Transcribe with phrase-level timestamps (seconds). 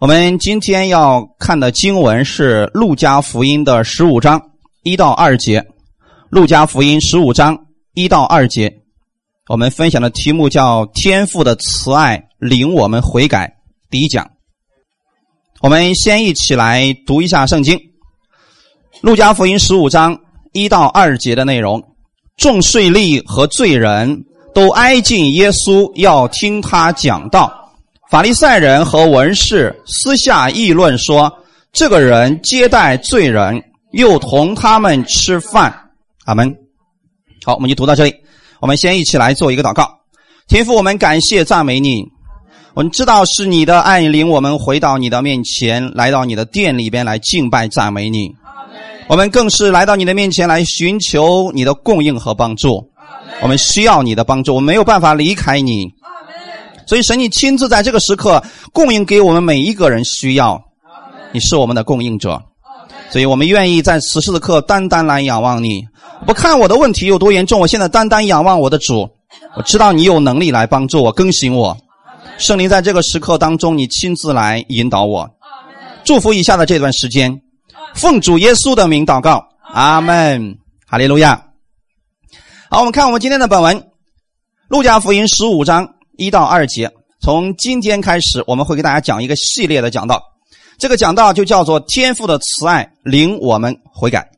[0.00, 4.40] 我们今天要看的经文是《路加福音》的十五章
[4.84, 5.60] 一到二节，
[6.30, 8.72] 《路加福音》十五章一到二节，
[9.48, 13.52] 我们分享的题目叫“天父的慈爱领我们悔改”。
[13.90, 14.30] 第一讲，
[15.62, 17.76] 我们先一起来读一下圣经，
[19.00, 20.16] 《路加福音》十五章
[20.52, 21.82] 一到二节的内容。
[22.36, 24.24] 众税吏和罪人
[24.54, 27.52] 都挨近耶稣，要听他讲道。
[28.10, 31.30] 法利赛人和文士私下议论说
[31.74, 35.90] ：“这个人接待罪人，又同他们吃饭。”
[36.24, 36.56] 阿门。
[37.44, 38.14] 好，我们就读到这里。
[38.60, 39.86] 我们先一起来做一个祷告。
[40.46, 42.02] 天父，我们感谢赞美你。
[42.72, 48.34] 我们知道是你的爱领我们回到你的面前，来到你的殿里边来敬拜赞美你。
[49.06, 52.90] 我们更是来到你的面前来寻求你的供应和帮助。
[53.42, 55.92] 我们需要你的帮助，我们没有办法离开你。
[56.88, 58.42] 所以，神，你亲自在这个时刻
[58.72, 60.58] 供应给我们每一个人需要，
[61.32, 62.42] 你是我们的供应者，
[63.10, 65.84] 所以我们愿意在此时此刻单单来仰望你。
[66.26, 69.06] 不看我的问题有多严重，我现在单单仰望我的主。
[69.54, 71.76] 我知道你有能力来帮助我、更新我。
[72.38, 75.28] 圣灵在这个时刻当中，你亲自来引导我。
[76.04, 77.38] 祝福以下的这段时间，
[77.94, 80.56] 奉主耶稣的名祷告，阿门。
[80.86, 81.44] 哈利路亚。
[82.70, 83.76] 好，我们看我们今天的本文，
[84.68, 85.97] 《路加福音》十五章。
[86.18, 90.20] 一到二节，从今天开始，我们会给大家讲一个系列的讲道。
[90.76, 94.28] 这个讲道就叫做“天父的慈爱领我们悔改”，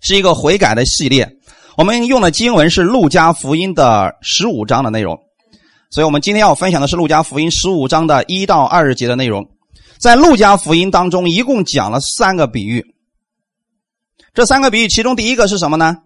[0.00, 1.28] 是一个悔改的系列。
[1.76, 5.18] 我们用的经文是《路加福音》的十五章的内容，
[5.90, 9.44] 所以我们今天要分享的是《路加福音》十五章的一到二节的内容。
[9.98, 12.84] 在《路加福音》当中，一共讲了三个比喻。
[14.32, 15.96] 这三个比喻，其中第一个是什么呢？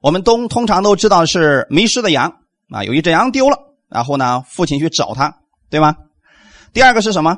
[0.00, 2.32] 我们都通常都知道是迷失的羊
[2.70, 3.56] 啊，有一只羊丢了。
[3.90, 5.34] 然后呢，父亲去找他，
[5.68, 5.94] 对吗？
[6.72, 7.36] 第二个是什么？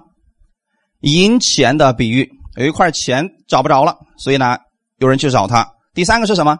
[1.00, 4.58] 银钱的比喻，有一块钱找不着了，所以呢，
[4.98, 5.66] 有人去找他。
[5.94, 6.58] 第三个是什么？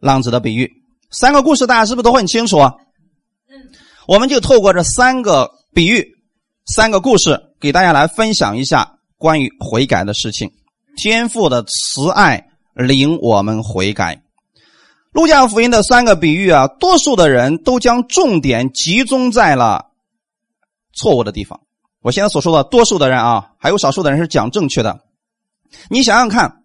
[0.00, 0.70] 浪子的比喻。
[1.10, 2.58] 三个故事大家是不是都很清楚？
[2.58, 3.70] 嗯。
[4.06, 6.04] 我们就透过这三个比喻、
[6.66, 10.50] 三个故事，给大家来分享一下关于悔改的事情。
[10.96, 12.44] 天父的慈爱
[12.74, 14.20] 领我们悔改。
[15.12, 19.86] 路加福音的三个比喻啊，多数的人都将重点集中在了
[20.92, 21.60] 错误的地方。
[22.00, 25.00] 我现在所说的多数的人啊，还有少数的人是讲正确的。
[25.88, 26.62] 你想想看，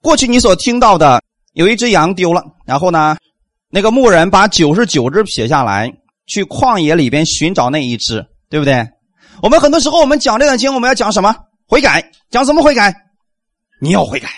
[0.00, 1.22] 过去你所听到的，
[1.54, 3.16] 有一只羊丢了，然后呢，
[3.70, 5.92] 那个牧人把九十九只撇下来，
[6.26, 8.86] 去旷野里边寻找那一只，对不对？
[9.42, 11.34] 我们很多时候我们讲这段经，我们要讲什么？
[11.66, 12.94] 悔改，讲什么悔改？
[13.80, 14.28] 你要悔改，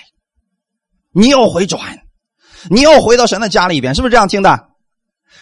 [1.12, 1.80] 你要回转。
[2.68, 4.66] 你要回到神的家里边，是不是这样听的？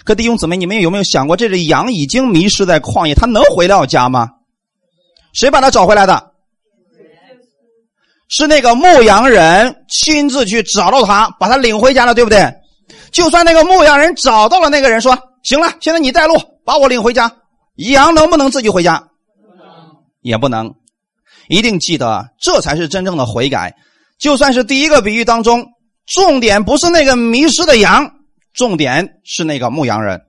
[0.04, 4.28] 可弟兄姊妹，你们有没有想过，这只羊已经迷失在旷野，它能回到家吗？
[5.32, 6.32] 谁把它找回来的？
[8.28, 12.54] 是那个牧羊人亲自去找到他，把他领回家了，对不对？
[13.10, 16.34] 就算那个牧羊人找到了那个人，说：“行了，现在你带路，
[16.64, 17.30] 把我领回家。”
[17.76, 19.02] 羊能不能自己回家？
[20.20, 20.74] 也不能。
[21.48, 23.74] 一定记得，这才是真正的悔改。
[24.18, 25.66] 就算是第一个比喻当中。
[26.08, 28.10] 重点不是那个迷失的羊，
[28.54, 30.20] 重点是那个牧羊人。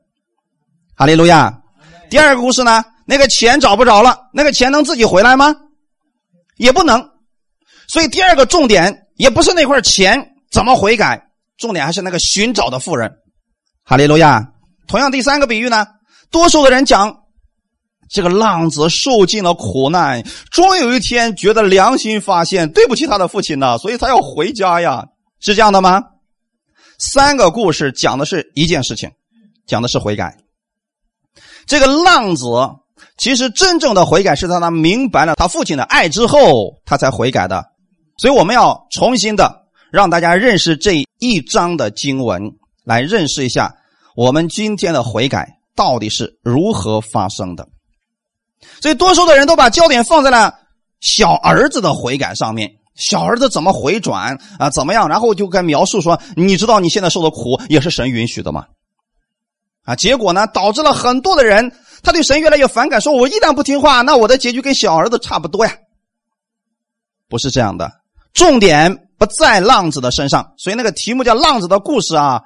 [0.95, 1.61] 哈利路亚。
[2.09, 2.83] 第二个故事呢？
[3.05, 5.55] 那个钱找不着了，那个钱能自己回来吗？
[6.57, 7.09] 也不能。
[7.87, 13.11] 所以第二个重点也不是那块钱怎么悔改，重点还是那个寻找的妇人。
[13.83, 14.51] 哈利路亚。
[14.87, 15.87] 同样，第三个比喻呢？
[16.29, 17.15] 多数的人讲，
[18.09, 25.05] 这个浪子受尽了苦难，终有一天觉得良心发现，对不起他的父亲呢，所以他要回家呀。
[25.39, 26.03] 是这样的吗？
[26.97, 29.09] 三个故事讲的是一件事情，
[29.65, 30.37] 讲的是悔改。
[31.65, 32.45] 这个浪子
[33.17, 37.63] 其实真正的悔改是在他明白了他父亲的爱之后，他才悔改的。
[38.17, 42.51] 所以我们要重新的让大家认识这一章的经文，
[42.83, 43.77] 来认识一下
[44.15, 47.69] 我们今天的悔改到底是如何发生的。
[48.81, 50.53] 所以多数的人都把焦点放在了
[50.99, 52.78] 小儿子的悔改上面。
[52.99, 54.69] 小儿子怎么回转啊？
[54.69, 55.07] 怎么样？
[55.07, 58.65] 然后就该描述说：“你知道你现在受的苦也是神允许的吗？”
[59.85, 61.71] 啊，结果呢，导致了很多的人
[62.03, 65.73] 他对神越来越反感，说：“我一旦不听话，那我的结局跟小儿子差不多呀。”
[67.29, 67.89] 不是这样的，
[68.33, 72.41] 重点不在浪子的身上，所以那个题目叫“浪子的故事”啊，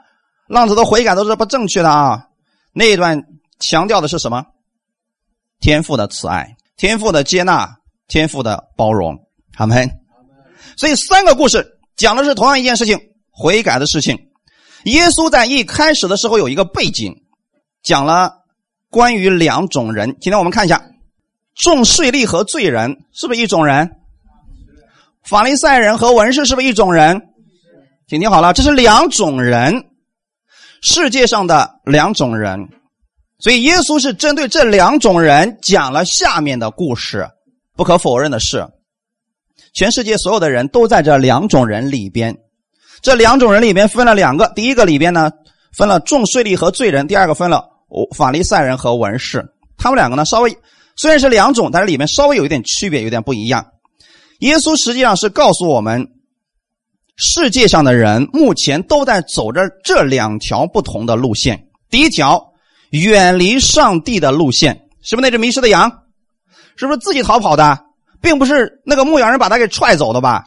[0.48, 2.28] 浪子的悔改都是不正确的啊。
[2.74, 3.20] 那一段
[3.60, 4.46] 强调的是什么？
[5.60, 7.78] 天赋的慈爱，天赋的接纳，
[8.08, 9.18] 天赋的包容。
[9.52, 10.03] 他们。
[10.78, 13.00] 所以三个故事讲的是同样一件事情，
[13.32, 14.18] 悔改的事情。
[14.86, 17.16] 耶稣在一开始的时候有一个背景，
[17.84, 18.32] 讲了
[18.90, 20.18] 关于两种人。
[20.20, 20.84] 今天我们看一下，
[21.56, 23.92] 重税吏和罪人是不是一种人？
[25.24, 27.22] 法利赛人和文士是不是一种人？
[28.08, 29.86] 请听好了，这是两种人，
[30.82, 32.68] 世界上的两种人。
[33.40, 37.30] 所以耶稣是针对这两种人讲了下面的故事。
[37.76, 38.68] 不可否认的是，
[39.74, 42.38] 全世界所有的人都在这两种人里边。
[43.02, 45.32] 这两种人里边分了两个，第一个里边呢
[45.76, 47.66] 分了重税吏和罪人，第二个分了
[48.16, 49.46] 法利赛人和文士。
[49.78, 50.58] 他们两个呢稍微
[50.96, 53.66] 虽然是两种，但是里面稍微有一点区别，有点不一样。
[54.40, 56.08] 耶稣实际上是告诉我们，
[57.16, 61.68] 世界上的人目前都在走着这两条不同的路线。
[61.90, 62.50] 第一条。
[62.94, 65.92] 远离上帝的路线，是不是那只迷失的羊？
[66.76, 67.80] 是不是自己逃跑的？
[68.24, 70.46] 并不是那个牧羊人把他给踹走的吧？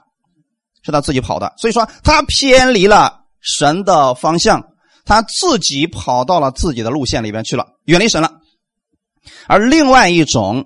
[0.83, 1.53] 是他自己跑的。
[1.59, 4.61] 所以说他偏离了神的方向，
[5.05, 8.33] 他自己跑到了自己的路线里边去了，远离神了。
[9.47, 10.65] 而另外一种，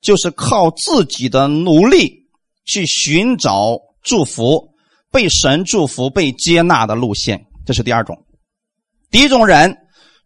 [0.00, 2.28] 就是靠自己的努力
[2.64, 4.68] 去寻找祝福、
[5.10, 8.24] 被神祝福、被接纳的路线，这是第二种。
[9.10, 9.78] 第一种人。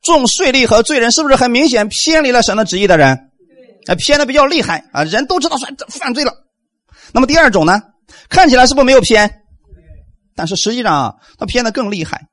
[0.03, 3.33] 重税吏和罪人是不是很明显偏离了神的旨意的人？
[3.87, 5.05] 啊，偏的比较厉害啊！
[5.05, 6.33] 人都知道犯犯罪了。
[7.13, 7.81] 那么第二种呢？
[8.29, 9.43] 看起来是不是没有偏？
[10.35, 12.27] 但是实际上啊，他偏的更厉害。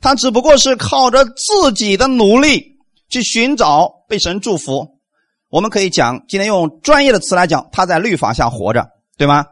[0.00, 2.76] 他只不过是靠着自己的努力
[3.08, 4.98] 去寻找被神祝福。
[5.50, 8.86] 我们可以讲，今天用专业的词来讲，他在律法下活着，
[9.16, 9.44] 对吗？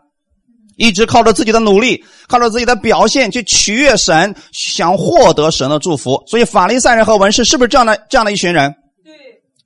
[0.77, 6.23] 一直靠着自己的努力，靠着自己的表现去取悦神，想获得神的祝福。
[6.27, 8.75] 所以法利赛人和文士是不是这样的这样的一群人？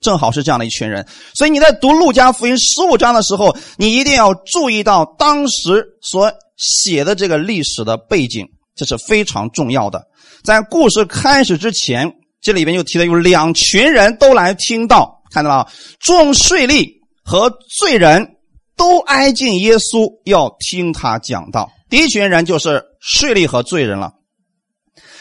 [0.01, 1.07] 正好是这样的一群人。
[1.35, 10.03] 所以你在读路加福音十五章的时候，你一定要注意到当时所写的这个历史的背景，这是非常重要的。
[10.43, 12.11] 在故事开始之前，
[12.41, 15.69] 这里边就提到有两群人都来听到，看到了
[16.01, 16.89] 重税吏
[17.23, 18.37] 和罪人。
[18.77, 21.71] 都挨近耶稣，要听他讲道。
[21.91, 24.11] 第一群人就是税吏和罪人了。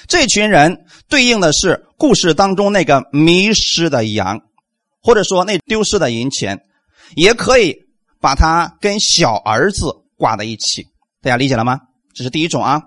[0.07, 4.39] 这群人对应的是故事当中那个迷失的羊，
[5.01, 6.59] 或者说那丢失的银钱，
[7.15, 7.75] 也可以
[8.19, 10.83] 把它跟小儿子挂在一起。
[11.21, 11.79] 大家理解了吗？
[12.13, 12.81] 这是第一种啊。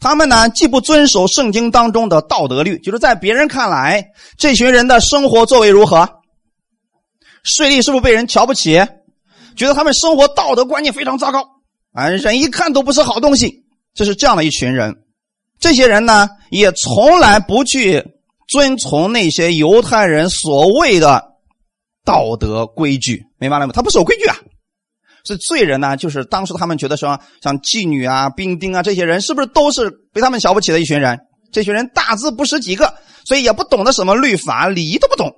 [0.00, 4.04] 他们呢，既不遵守圣经当中的道德律，就是在别人看来，
[4.38, 6.08] 这群人的生活作为如何？
[7.42, 8.82] 税吏是不是被人瞧不起？
[9.56, 11.44] 觉得他们生活道德观念非常糟糕，
[11.92, 13.64] 啊，人一看都不是好东西。
[13.94, 14.96] 这是这样的一群人，
[15.60, 18.04] 这些人呢也从来不去
[18.48, 21.32] 遵从那些犹太人所谓的
[22.04, 23.72] 道德规矩，明白了吗？
[23.74, 24.36] 他不守规矩啊。
[25.26, 31.18] 是罪人呢，就是当时他们觉得说，像妓女啊、兵丁啊这些人，是不是都是被他们瞧不起的一群人？
[31.50, 32.94] 这群人大字不识几个，
[33.24, 35.34] 所以也不懂得什么律法、礼仪都不懂。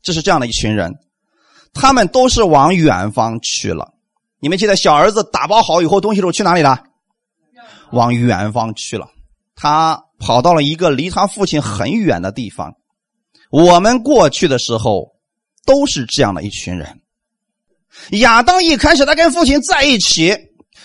[0.00, 0.94] 就是这样的一群人。
[1.74, 3.94] 他们都是往远方去了。
[4.40, 6.84] 你们记得小儿子打包好以后东西时候去哪里了？
[7.90, 9.08] 往远方去了。
[9.56, 12.74] 他跑到了一个离他父亲很远的地方。
[13.50, 15.12] 我们过去的时候
[15.64, 17.00] 都是这样的一群人。
[18.10, 20.36] 亚当一开始他跟父亲在一起，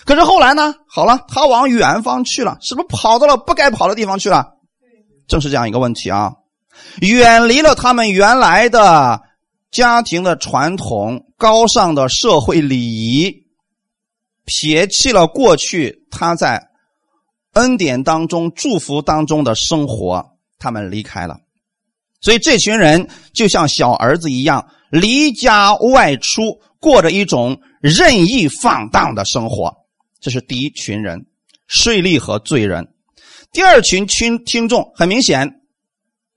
[0.04, 0.74] 可是后来呢？
[0.88, 4.46] 好了，他往远方去了，是不是跑到了不该跑的地方去了？
[5.28, 6.32] 正是这样一个问题啊，
[7.00, 9.20] 远离了他们原来的。
[9.70, 13.44] 家庭的传统、高尚的社会礼仪，
[14.44, 16.64] 撇弃了过去他在
[17.54, 20.24] 恩典当中、祝福当中的生活，
[20.58, 21.38] 他们离开了。
[22.20, 29.74] 所以这群人就像小儿子一样，离家外出，过着一种任意放荡的生活。
[30.20, 31.26] 这是第一群人，
[31.66, 32.88] 税吏和罪人。
[33.52, 35.60] 第二群听听众很明显，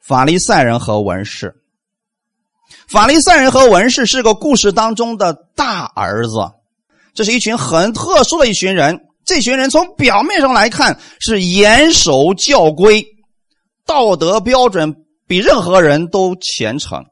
[0.05, 1.55] 法利赛人和文士。
[2.89, 6.33] 法利赛人和文士是个故事当中的大儿子，
[7.13, 9.07] 这是一群很特殊的一群人。
[9.27, 13.05] 这群人从表面上来看是严守教规，
[13.86, 14.96] 道德标准
[15.27, 17.03] 比任何人都虔诚，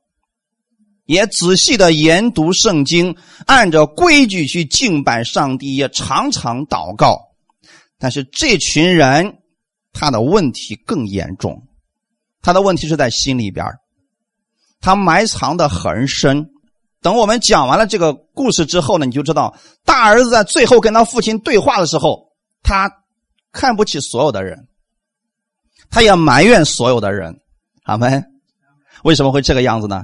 [1.06, 7.20] 也仔细的研读圣经，按照规矩去敬拜上帝，也常常祷告。
[8.00, 9.40] 但是这群人
[9.92, 11.68] 他的问题更严重，
[12.42, 13.66] 他的问题是在心里边
[14.80, 16.50] 他埋藏的很深，
[17.06, 22.30] 等我们讲完了这个故事之后呢，你就知道大儿子在最后跟他父亲对话的时候，
[22.64, 22.90] 他
[23.52, 24.68] 看不起所有的人，
[25.92, 27.36] 他也埋怨所有的人。
[27.84, 28.26] 阿门。
[29.04, 30.02] 为什么会这个样子呢？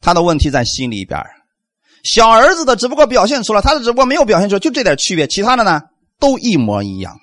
[0.00, 1.20] 他的问题在心里边
[2.04, 5.82] 小儿子的只不过表现出了，他的只不过没有表现出来，就这点区别，其他的呢
[6.18, 7.20] 都一模一样。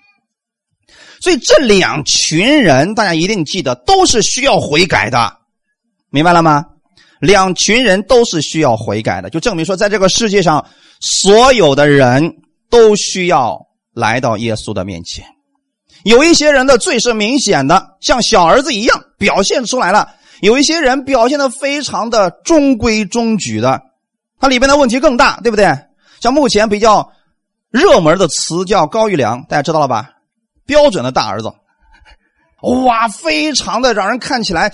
[1.22, 5.38] 所以这两群人，大家一定记得，都是需要悔改的，
[6.12, 6.64] 明白了吗？
[7.20, 10.66] 两群人都是需要悔改的，就证明说，在这个世界上，
[11.00, 12.36] 所有的人
[12.70, 13.60] 都需要
[13.94, 15.26] 来到耶稣的面前。
[16.04, 20.08] 有一些人的罪是明显的，像小儿子一样表现出来了；
[20.42, 23.82] 有一些人表现的非常的中规中矩的，
[24.40, 25.76] 它里边的问题更大，对不对？
[26.22, 27.12] 像目前比较
[27.72, 30.12] 热门的词叫高玉良，大家知道了吧？
[30.66, 31.52] 标准的大儿子，
[32.86, 34.74] 哇，非常的让人看起来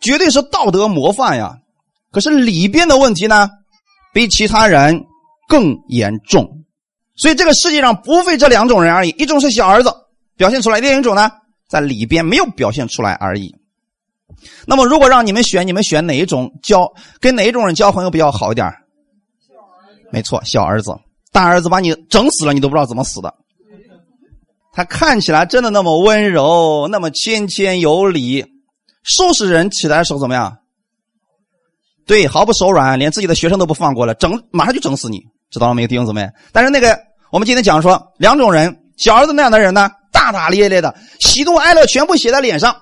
[0.00, 1.58] 绝对是道德模范呀。
[2.14, 3.50] 可是里边的问题呢，
[4.12, 5.04] 比其他人
[5.48, 6.48] 更严重。
[7.16, 9.92] 所以这个世界上不非这两种人而已，一种是小儿子
[10.36, 11.30] 表现出来，另一种呢
[11.68, 13.54] 在里边没有表现出来而已。
[14.66, 18.72] 那么如果让你们选，你们选哪一种交跟哪一种人交朋友比较好一点？
[20.12, 20.96] 没错，小儿子，
[21.32, 23.34] 大儿子把你整死了，你都不知道怎么死的。
[24.72, 28.44] 他看起来真的那么温柔，那么谦谦有礼，
[29.04, 30.56] 收拾人起来的时候怎么样？
[32.06, 35.20] 对，毫不手软，连自己的学生都不放过了，整马上就整死你，
[35.50, 36.28] 知道了没有，弟兄姊妹？
[36.52, 36.98] 但是那个，
[37.30, 42.76] 我们今天讲说两种人，小儿子那样的人呢，大大咧咧的，喜怒哀乐全部写在脸上，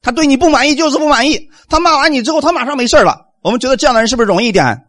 [0.00, 3.26] 他对你不满意就是不满意，他骂完你之后，他马上没事了。
[3.42, 4.64] 我们觉得这样的人是不是容易一点？
[4.64, 4.82] 啊，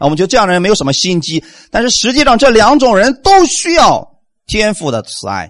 [0.00, 4.04] 我们觉得这样的人没有什么心机，但是实际上这两种人都需要
[4.46, 5.48] 天赋的慈爱。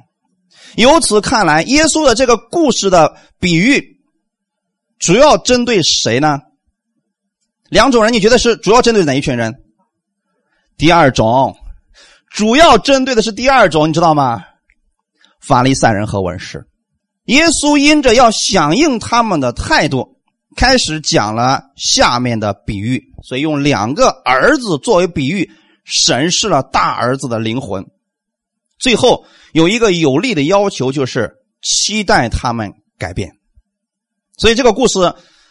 [0.77, 3.83] 由此看来，耶稣的这个故事的比喻，
[4.99, 6.41] 主要针对谁呢？
[7.71, 9.63] 两种人，你觉得是主要针对哪一群人？
[10.77, 11.57] 第二种，
[12.31, 14.45] 主要针对的是第二种，你知道吗？
[15.41, 16.67] 法利赛人和文士。
[17.25, 20.19] 耶稣因着要响应他们的态度，
[20.57, 25.51] 开始讲了下面的比喻，所以用两个儿子作为比喻，
[25.85, 27.85] 审视了大儿子的灵魂。
[28.79, 33.37] 最后有一个有力的要求，就是期待他们改变。
[34.37, 34.99] 所以这个故事。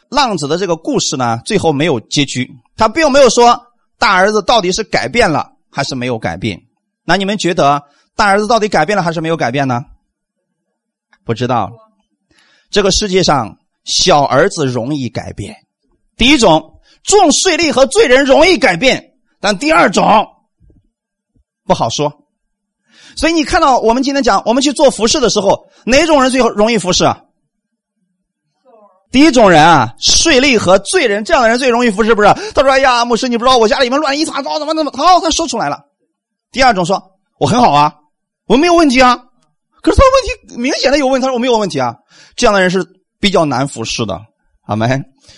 [0.10, 3.68] 浪子的这个故事呢，最后没有结局，他并没有说
[3.98, 6.62] 大儿子到底是改变了还是没有改变。
[7.06, 7.84] 那你们觉得
[8.16, 9.82] 大儿子到底改变了还是没有改变呢？
[11.26, 11.72] 不知道。
[12.70, 15.56] 这个世界上小儿子容易改变，
[16.18, 20.28] 第一种重税吏和罪人容易改变，但第二种
[21.66, 22.12] 不好说。
[23.16, 27.06] 所以你看到我们今天讲，我们去做服饰的时候，哪种人最后容易服侍？
[29.14, 32.34] 第一种人啊，税吏和罪人这样的人最容易服侍，不是？
[32.56, 35.82] 他说：“哎呀，牧师，你不知道我家里面乱一团糟，怎么怎么？”好，他说出来了。
[36.52, 37.00] 第二种说
[37.40, 37.94] ：“我很好啊，
[38.48, 39.16] 我没有问题啊。”
[39.84, 41.94] 可是他的问题明显的有问题，他说：“我没有问题啊。”
[42.36, 42.84] 这样的人是
[43.20, 44.20] 比较难服侍的，
[44.66, 44.88] 好没？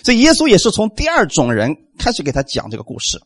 [0.05, 3.20] 所以耶稣也是从第二种人开始给他讲这个故事。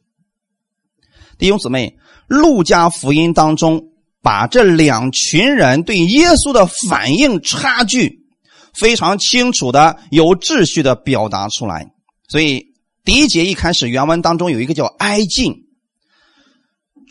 [1.37, 1.95] 弟兄姊妹，
[2.27, 3.79] 路加福音当中
[4.23, 8.18] 把这两群人对耶稣的反应差距。
[8.79, 11.87] 非常清楚的、有秩序的表达出来，
[12.29, 12.65] 所以
[13.03, 15.53] 第一节一开始原文当中有一个叫挨近，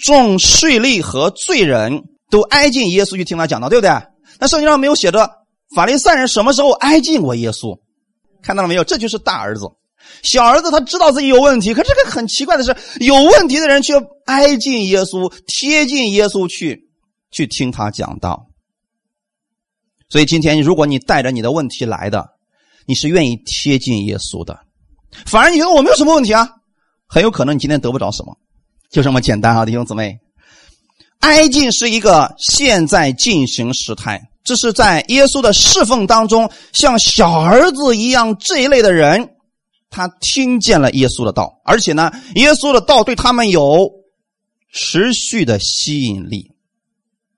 [0.04, 3.90] 众税吏和罪人都挨近耶稣去听他讲道，对不对？
[4.38, 5.28] 那圣经上没有写着
[5.74, 7.78] 法利赛人什么时候挨近过耶稣，
[8.42, 8.84] 看到了没有？
[8.84, 9.66] 这就是大儿子，
[10.22, 13.94] 小儿子他知道自己有问题，可这个很奇怪的是，有问题的人却
[14.26, 16.88] 挨近耶稣，贴近耶稣去
[17.30, 18.47] 去听他讲道。
[20.08, 22.28] 所以今天，如果你带着你的问题来的，
[22.86, 24.58] 你是愿意贴近耶稣的，
[25.26, 26.48] 反而你觉得我没有什么问题啊，
[27.06, 28.36] 很有可能你今天得不着什么，
[28.90, 30.18] 就这么简单啊，弟兄姊妹。
[31.20, 39.28] 挨近是一个现在进行时态，这是在耶稣的侍奉当中，像小儿子一样这一类的人，
[39.90, 43.90] 他听见了耶稣的道，而且呢，耶稣的道对他们有
[44.72, 46.52] 持续的吸引力。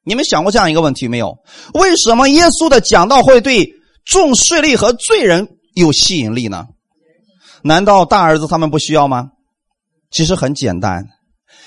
[0.04, 1.38] 你们想过这样一个问题没有？
[1.74, 3.70] 为什么耶稣的讲道会对
[4.04, 6.66] 众税吏和罪人有吸引力呢？
[7.62, 9.28] 难道大儿子他们不需要吗？
[10.10, 11.06] 其实很简单，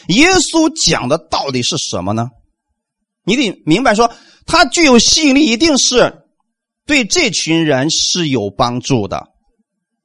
[0.07, 2.29] 耶稣讲的到底是什么呢？
[3.23, 4.11] 你得明白，说
[4.45, 6.23] 他具有吸引力，一定是
[6.85, 9.32] 对这群人是有帮助的。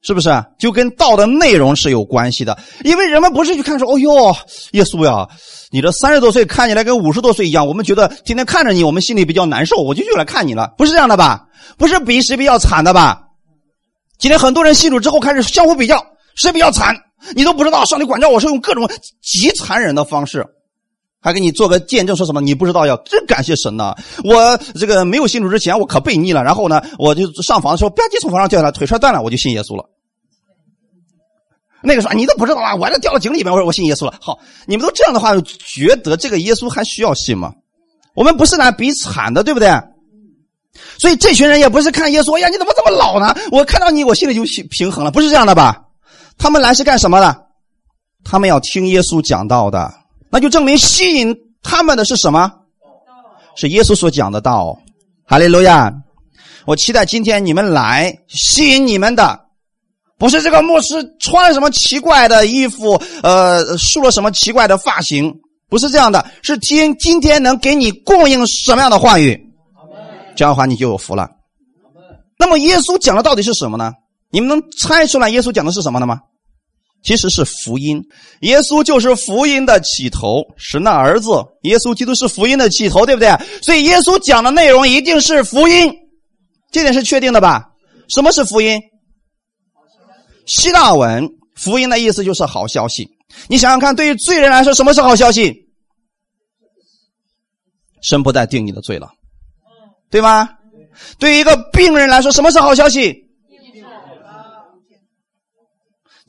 [0.01, 2.57] 是不是就跟道的内容是有关系的？
[2.83, 4.35] 因为人们不是去看说，哦哟，
[4.71, 5.27] 耶稣呀，
[5.71, 11.47] 你这三十多岁看起来跟五十多岁一样，我们觉得天天看着你，我们心里比较难受，我就又来看你了，不是这样的吧？
[11.77, 13.23] 不是比谁比较惨的吧？
[14.17, 16.95] 今天很多人信主之后开始相互比较，谁比较惨？
[17.35, 18.89] 你都不知道，上帝管教我是用各种
[19.21, 20.45] 极残忍的方式，
[21.21, 23.95] 还给你做个见证，说什么你不知道要真感谢神呐！
[24.23, 29.83] 我这个没有信主之前，我可悖逆了，然后呢，我就上房的时候吧唧从房上掉下来，腿摔断了，我就信耶稣了。
[31.81, 34.13] 那个说你都不知道啊，我这掉到井里面，我说我信耶稣了。
[34.21, 37.53] 好，你们都这样的话，觉得这个耶稣还需要信吗？
[38.15, 39.69] 我们不是来比惨的，对不对？
[40.97, 43.35] 所以这群人也不是看耶稣，哎呀，你怎么这么老呢？
[43.51, 45.83] 我看到你，我心里就平衡了，不是这样的吧？
[46.37, 47.45] 他们来是干什么的？
[48.23, 49.91] 他们要听耶稣讲道的，
[50.29, 52.51] 那就证明吸引他们的是什么？
[53.55, 54.77] 是耶稣所讲的道。
[55.25, 55.93] 哈利路亚！
[56.65, 59.39] 我期待今天你们来，吸引你们的
[60.17, 65.33] 不是这个牧师穿什么奇怪的衣服，呃，梳了什么奇怪的发型，
[65.69, 69.39] 不是这样的，是听今天能给你供应什么样的话语，
[70.35, 71.29] 这样的话你就有福了。
[72.37, 73.93] 那么耶稣讲的到底是什么呢？
[74.31, 76.19] 你们能猜出来耶稣讲的是什么的吗？
[77.01, 78.01] 其实是福音，
[78.41, 81.29] 耶稣就是福音的起头，神的儿子，
[81.61, 83.29] 耶稣基督是福音的起头，对不对？
[83.61, 85.93] 所以耶稣讲的内容一定是福音，
[86.71, 87.65] 这点是确定的吧？
[88.09, 88.79] 什么是福音？
[90.45, 93.07] 希腊文福音的意思就是好消息。
[93.47, 95.53] 你想想看，对于罪人来说，什么是好消息？
[98.01, 99.09] 神不再定你的罪了，
[100.09, 100.49] 对吗？
[101.17, 103.28] 对于一个病人来说，什么是好消息？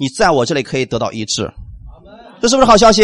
[0.01, 1.53] 你在我这里可以得到医治，
[2.41, 3.03] 这是不是好消息？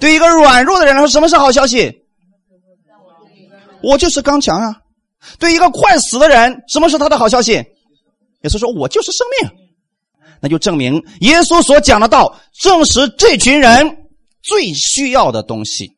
[0.00, 2.02] 对一个软弱的人来说，什么是好消息？
[3.84, 4.76] 我就是刚强啊！
[5.38, 7.52] 对一个快死的人，什么是他的好消息？
[8.42, 9.50] 也是说我就是生命，
[10.40, 14.08] 那就证明耶稣所讲的道，正是这群人
[14.42, 15.96] 最需要的东西。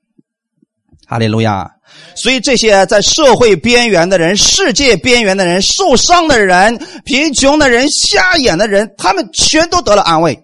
[1.07, 1.71] 哈利路亚！
[2.17, 10.39] 所以这些在社会边缘的人、世界边缘的人、受伤的人、贫穷的人、瞎眼的人，他们全都得了安慰，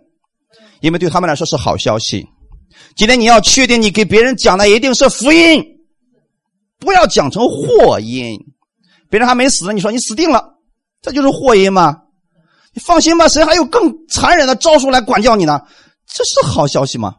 [0.80, 2.26] 因为对他们来说是好消息。
[2.94, 5.62] 今天你要确定，你给别人讲的一定是福音，
[6.78, 8.38] 不要讲成祸因。
[9.10, 10.42] 别人还没死，你说你死定了，
[11.02, 11.96] 这就是祸因吗？
[12.72, 15.60] 你放心吧，谁还有更残忍的招数来管教你呢？
[16.06, 17.14] 这是好消息吗？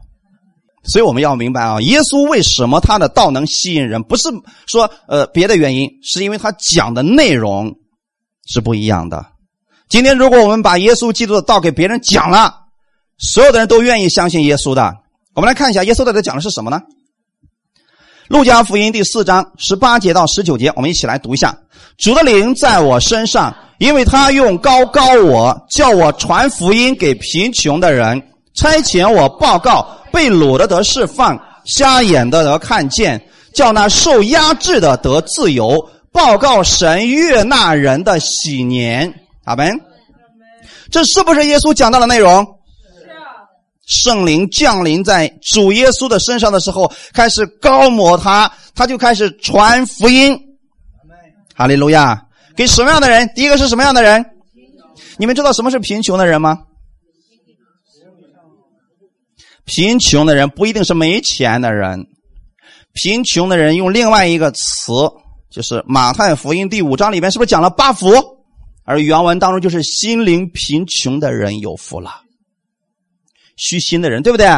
[0.88, 4.02] 所以我们要明白啊，耶稣为什么他的道能吸引人？
[4.02, 4.28] 不是
[4.66, 7.74] 说呃别的原因，是因为他讲的内容
[8.46, 9.26] 是不一样的。
[9.88, 12.54] 今天如果我们把耶稣基督的道给别人讲了，
[13.18, 14.94] 所有的人都愿意相信耶稣的。
[15.34, 16.80] 我们来看一下耶稣到底讲的是什么呢？
[18.28, 21.56] 路加福音第四章十八节到十九节，我们一起来读一下：
[21.96, 28.22] 主的灵在我身上，因为他用高高我，叫我传福音给贫穷的人，
[28.54, 29.97] 差遣我报告。
[30.12, 33.20] 被掳的得释放，瞎眼的得看见，
[33.54, 39.12] 叫那受压制的得自由，报告神悦纳人的喜年。
[39.44, 39.78] 阿门。
[40.90, 42.46] 这是不是耶稣讲到的内容？
[43.86, 50.38] 圣灵降临在主耶稣的身上的时候，开始高抹他，他就开始传福音。
[51.54, 52.22] 哈利路亚！
[52.54, 53.30] 给什么样的人？
[53.34, 54.24] 第一个是什么样的人？
[55.16, 56.58] 你们知道什么是贫穷的人吗？
[59.68, 62.06] 贫穷的人不一定是没钱的人，
[62.94, 64.92] 贫穷的人用另外一个词，
[65.50, 68.10] 就是马太福音第五章里面是不是讲了八福？
[68.84, 72.22] 而原文当中就是心灵贫穷的人有福了，
[73.56, 74.48] 虚心的人，对不对？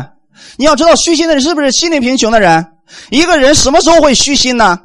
[0.56, 2.64] 你要知道，虚心的人是不是心灵贫穷的人？
[3.10, 4.78] 一个人什么时候会虚心呢？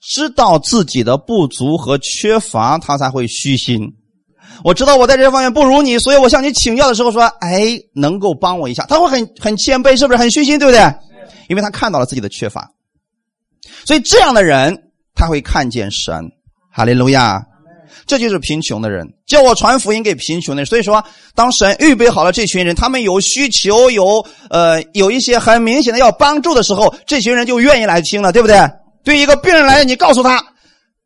[0.00, 3.94] 知道自己的不足和缺乏，他才会虚心。
[4.64, 10.58] 我知道我在这方面不如你，所以我向你请教的时候说：“哎，能够帮我一下？”他会很很谦卑，是不是很虚心？
[10.58, 10.80] 对不对？
[11.48, 12.70] 因为他看到了自己的缺乏，
[13.84, 14.76] 所以这样的人
[15.14, 16.30] 他会看见神。
[16.70, 17.42] 哈利路亚！
[18.06, 20.66] 这就是贫穷的人，叫我传福音给贫穷的人。
[20.66, 28.56] 所以说，当神预备好了这群人，他们有需求，有呃有一些很明显的要帮助的时候，这群人就愿意来听了，对不对？
[29.04, 30.42] 对一个病人来，你告诉他，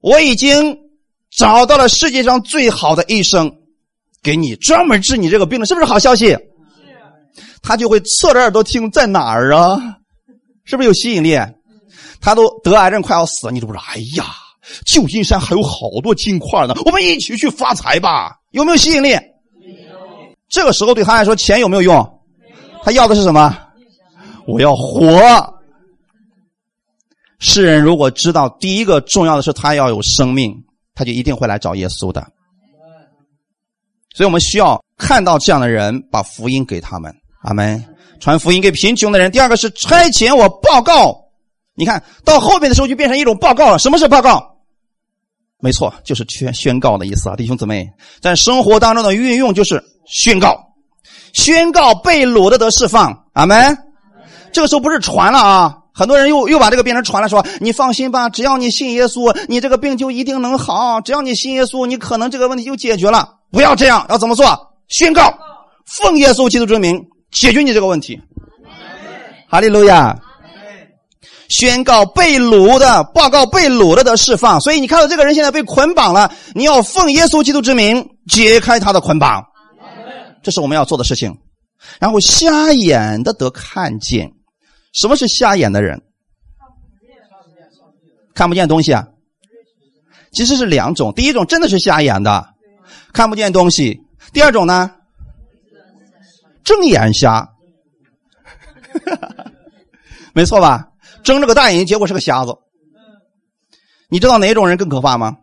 [0.00, 0.85] 我已经。
[1.36, 3.52] 找到了世界上最好的医生，
[4.22, 6.36] 给你专门治你这个病的，是不是好消息？
[7.62, 9.98] 他就会侧着耳朵听，在哪儿啊？
[10.64, 11.38] 是不是有吸引力？
[12.20, 13.84] 他都得癌症快要死了，你都不知道。
[13.86, 14.24] 哎呀，
[14.86, 18.36] 旧金山还有好多金块呢，我们一起去发财吧？
[18.52, 19.14] 有没有吸引力？
[20.48, 22.20] 这个时候对他来说，钱有没有用？
[22.82, 23.54] 他要的是什么？
[24.46, 25.20] 我要活。
[27.38, 30.64] 世人如果知道第一个重要的是他要有生命。
[30.96, 32.26] 他就一定会来找耶稣的，
[34.14, 37.14] 所以我们需要看到这样的人，把福音给他们。
[37.42, 37.84] 阿门。
[38.18, 39.30] 传福音给贫穷的人。
[39.30, 41.14] 第二个是差遣我报告。
[41.74, 43.78] 你看到后面的时候就变成一种报告了。
[43.78, 44.56] 什么是报告？
[45.60, 47.86] 没错，就是宣宣告的意思啊，弟兄姊妹，
[48.22, 50.58] 在生活当中的运用就是宣告，
[51.34, 53.26] 宣告被掳的得释放。
[53.34, 53.76] 阿门。
[54.50, 55.76] 这个时候不是传了啊。
[55.96, 61.00] 很多人又又把这个变成传了，说你放心吧，只要你信耶稣，你这个病就一定能好。
[61.00, 63.26] 只要你信耶稣，你可能这个问题就解决了。
[63.50, 64.44] 不要这样，要怎么做？
[64.88, 65.32] 宣告，
[65.86, 68.20] 奉耶稣基督之名解决你这个问题。
[69.48, 70.14] 哈利路亚！
[71.48, 74.60] 宣告被掳的报告被掳了的释放。
[74.60, 79.42] 所以你看到这个人现在被捆绑了，你要奉耶稣基督之名解开他的捆绑。
[80.42, 81.34] 这是我们要做的事情。
[81.98, 84.30] 然后瞎眼的得看见，
[84.96, 86.02] 什么是瞎眼的人？
[88.34, 89.06] 看不见东西啊？
[90.32, 92.54] 其实是两种，第一种真的是瞎眼的，
[93.12, 94.00] 看不见东西；
[94.32, 94.90] 第二种呢，
[96.64, 97.48] 睁眼瞎，
[100.34, 100.88] 没错吧？
[101.22, 102.54] 睁着个大眼睛，结果是个瞎子。
[104.08, 105.36] 你知道哪种人更可怕吗？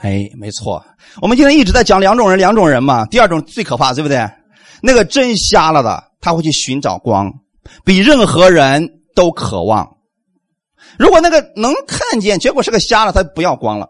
[0.00, 0.84] 哎，没错，
[1.20, 3.04] 我们今天一直在讲两种人，两种人嘛。
[3.06, 4.28] 第二种最可怕，对不对？
[4.82, 7.32] 那个真瞎了的，他会去寻找光，
[7.84, 9.96] 比任何人都渴望。
[10.98, 13.88] 如果那个能看见，结果是个瞎了，他不要光了。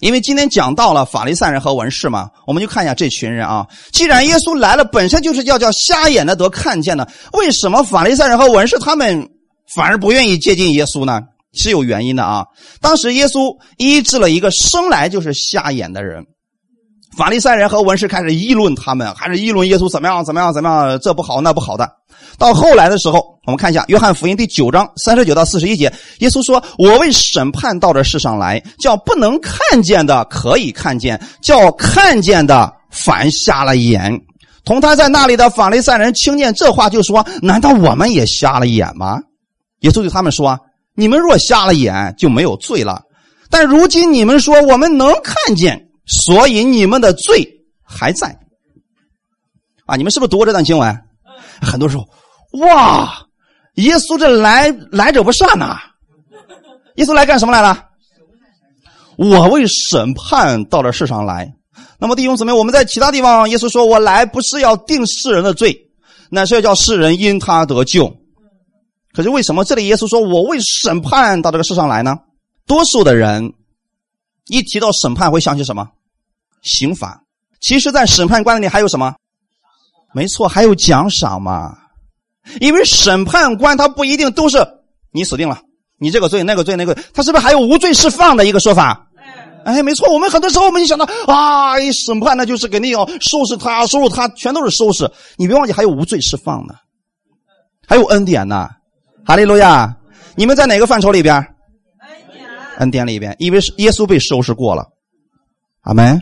[0.00, 3.66] 因为今天讲到了法利赛人和文士嘛，我们就看一下这群人啊。
[3.92, 9.28] 既然耶稣来了，本身就是要叫瞎眼的得看见的，为什么法利赛人和文士他们
[9.74, 11.20] 反而不愿意接近耶稣呢？
[11.52, 12.46] 是有原因的啊！
[12.80, 16.24] 当时耶稣医治了一个生来就是瞎眼的人，
[17.16, 21.90] 法利赛人和文士开始议论他们，还是议论耶稣怎么样怎么样怎么样，这不好那不好的。
[22.40, 34.18] 到后来的时候，我们看一下《约翰福音》第九章三十九到四十一节，耶稣说：“我为审判到这世上来，叫不能看见的可以看见，叫看见的反瞎了眼。”
[34.64, 39.20] 同他在那里的法利赛人听见这话，就说：“难道我们也瞎了眼吗？”
[39.80, 40.58] 耶稣对他们说。
[40.94, 43.02] 你们若瞎了眼，就没有罪了。
[43.48, 47.46] 但如今你们说我们能看见，所以你们的罪
[47.82, 48.36] 还在。
[49.86, 50.94] 啊，你们是不是读过这段经文？
[51.62, 52.06] 很多时候，
[52.52, 53.26] 哇，
[53.74, 55.78] 耶稣这来来者不善呐！
[56.96, 57.86] 耶稣来干什么来了？
[59.16, 61.54] 我为审判到了世上来。
[61.98, 65.90] 那么弟兄姊妹，我们在其他地方，耶稣说我来不是要定世人的罪，
[66.30, 68.16] 乃是要叫世人因他得救。
[69.12, 72.16] 可是为什么这里耶稣说我为审判到这个世上来呢？
[72.66, 73.52] 多数的人
[74.46, 75.88] 一提到审判会想起什么？
[76.62, 77.22] 刑罚。
[77.60, 79.14] 其实，在审判官里还有什么？
[80.14, 81.76] 没错，还有奖赏嘛。
[82.60, 84.58] 因为审判官他不一定都是
[85.12, 85.60] 你死定了，
[85.98, 89.06] 你这个罪那个罪那个，他是不是还有无罪释放的一个说法？
[89.64, 95.10] 哎，没错，我们很多时候我们就想到啊，一审判那就是肯定要收拾他，收拾他，全都是收拾。
[95.36, 96.74] 你别忘记还有无罪释放呢，
[97.86, 98.70] 还有恩典呢。
[99.22, 99.94] 哈利路亚！
[100.34, 101.36] 你们在哪个范畴里边？
[101.36, 101.44] 恩
[102.32, 102.48] 典。
[102.78, 104.86] 恩典里边，因为是耶稣被收拾过了。
[105.82, 106.20] 阿门。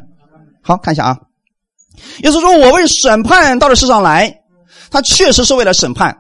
[0.61, 1.17] 好看一下啊。
[2.25, 4.38] 耶稣说：“我为审判到这世上来，
[4.91, 6.17] 他确实是为了审判，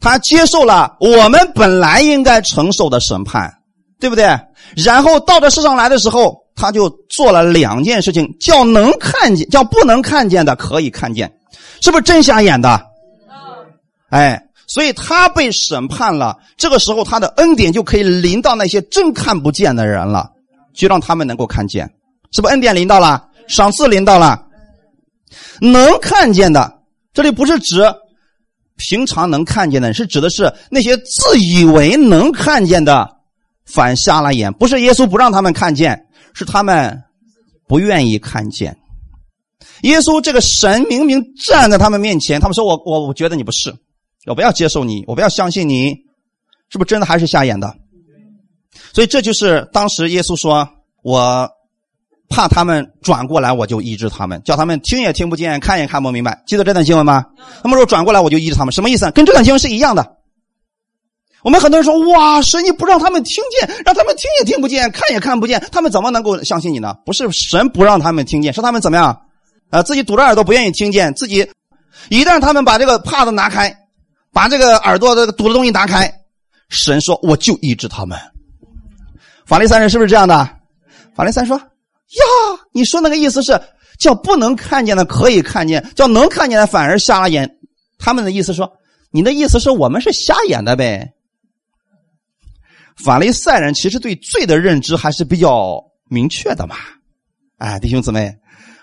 [0.00, 3.52] 他接受了我们本来应该承受的审判，
[4.00, 4.24] 对不对？
[4.76, 11.32] 然后到这世上来的时候，他就做了两件事情：叫能看见，叫不能看见的可以看见，
[11.80, 12.80] 是不是真瞎眼的？
[14.10, 20.28] 哎。”所以他被审判了，这个时候他的恩典就可以临到那些真看不见的人了，
[20.74, 21.88] 就让他们能够看见，
[22.32, 22.50] 是不是？
[22.50, 24.42] 恩典临到了，赏赐临到了，
[25.60, 26.75] 能看见的，
[27.16, 27.82] 这里不是指
[28.76, 33.08] 平常能看见的，是指的是那些自以为能看见的，
[33.64, 34.52] 反瞎了眼。
[34.52, 37.02] 不是耶稣不让他们看见，是他们
[37.66, 38.76] 不愿意看见。
[39.80, 43.74] 耶稣这个神明明站在他们面前，他们说：“我我我觉得你不是。”
[44.28, 45.94] 我不要接受你，我不要相信你，
[46.68, 47.74] 是不是真的还是瞎眼的？
[48.92, 50.68] 所以这就是当时耶稣说
[51.02, 51.48] ：“我
[52.28, 57.24] 怕他们转过来，我就医治他们，叫他们听也听不见，看也看不明白。”记得这段经文吗？
[57.62, 59.10] 那么说转过来我就医治他们，什么意思？
[59.12, 60.16] 跟这段经文是一样的。
[61.42, 69.22] 我们很多人说：“哇，神你不让他们听见，让他们听也听不见，看也看不见，他们怎么能够相信你呢？”不是神不让他们听见，是他们怎么样？
[69.70, 71.48] 啊，自己堵着耳朵不愿意听见，自己
[72.08, 73.76] 一旦他们把这个帕子拿开。
[74.32, 76.12] 把这个耳朵的堵的东西拿开，
[76.68, 78.18] 神说我就医治他们。
[79.46, 80.46] 法利赛人是不是这样的？
[81.14, 81.58] 法利赛说
[82.10, 83.60] ：“呀，你说那个意思是
[83.98, 87.58] 叫不能看见的可以看见，叫能看见的反而瞎了眼。”
[87.98, 88.70] 他们的意思说
[89.10, 91.12] ：“你的意思是我们是瞎眼的呗？”
[93.02, 96.76] 法利赛人其实对罪的认知还是比较明确的嘛。
[97.58, 98.34] 哎，弟兄姊妹，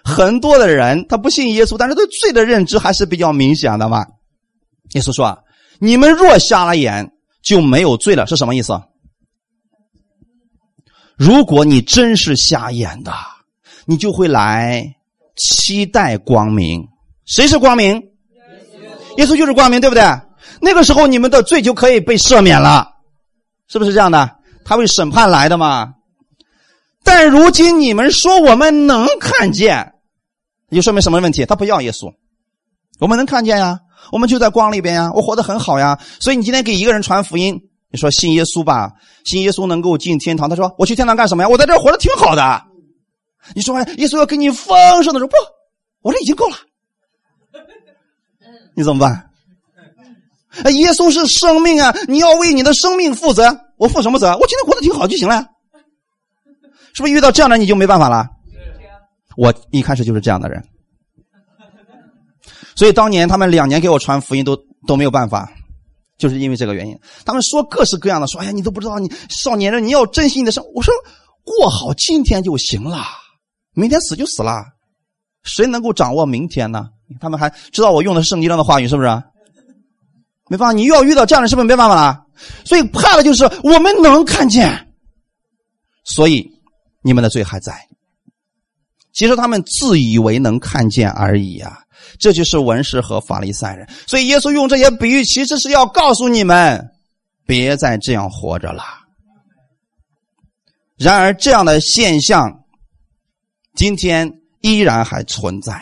[0.04, 4.06] 很多的人他不信耶稣，但是对罪的认知还是比较明显的嘛。
[4.94, 5.44] 耶稣说：“，
[5.80, 8.80] 你们若瞎了眼，就没有罪了。”是什么意思？
[11.16, 13.14] 如果你真是瞎眼的，
[13.86, 14.96] 你就会来
[15.36, 16.88] 期待光明。
[17.26, 18.02] 谁是光明？
[19.18, 20.04] 耶稣就是光明，对不对？
[20.60, 22.88] 那个时候你们的罪就可以被赦免了，
[23.68, 24.38] 是不是这样的？
[24.66, 25.94] 他为审判来的嘛。
[27.04, 29.94] 但如今你们说我们能看见，
[30.72, 31.46] 就说明什么问题？
[31.46, 32.14] 他不要耶稣，
[33.00, 33.80] 我们能看见呀。
[34.12, 36.00] 我们就在光里边呀，我活得很好呀。
[36.20, 37.62] 所以你今天给一个人传福音，
[37.94, 38.92] 你说信耶稣吧，
[39.24, 40.50] 信耶稣能够进天堂。
[40.50, 41.48] 他说我去天堂干什么呀？
[41.48, 42.62] 我在这活得挺好的。
[43.54, 45.36] 你说耶稣要给你丰盛的时候，不，
[46.02, 46.56] 我这已经够了，
[48.76, 49.30] 你怎么办？
[50.74, 53.56] 耶稣是生命啊，你要为你的生命负责。
[53.78, 54.36] 我负什么责？
[54.38, 55.46] 我今天活得挺好就行了。
[56.94, 58.28] 是不是遇到这样的你就没办法了？
[59.38, 60.64] 我一开始就是这样的人，
[62.76, 64.56] 所以当年他们两年给我传福音都
[64.88, 65.52] 都没有办法，
[66.18, 66.98] 就是因为这个原因。
[67.26, 70.64] 他们说各式各样的，说哎呀，你都不知道，你少年人你要珍惜你的生。
[70.74, 70.94] 我说
[71.44, 73.04] 过好今天就行了，
[73.74, 74.64] 明天死就死了，
[75.44, 76.90] 谁能够掌握明天呢？
[77.20, 79.08] 他们还知道我用的是圣经上的话语，是不是？
[80.50, 82.26] 没办法，你又要遇到这样的，是不是没办法了？
[82.66, 84.92] 所以怕的就是我们能看见，
[86.04, 86.50] 所以
[87.02, 87.74] 你们的罪还在。
[89.14, 91.83] 其实他们自以为能看见而已啊，
[92.20, 93.88] 这就是文士和法利赛人。
[94.08, 96.90] 所以耶稣用这些比喻，其实是要告诉你们，
[97.46, 98.84] 别再这样活着了。
[100.98, 102.64] 然而，这样的现象
[103.76, 105.82] 今天依然还存在，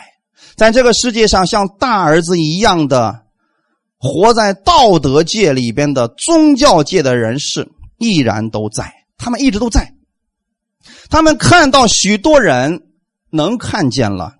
[0.56, 3.22] 在这个世界上，像大儿子一样的
[3.98, 9.92] 活在道德界里边的宗教界的人士依然都在，他们一直都在，
[11.10, 12.82] 他们看到许多人。
[13.34, 14.34] 能看见了，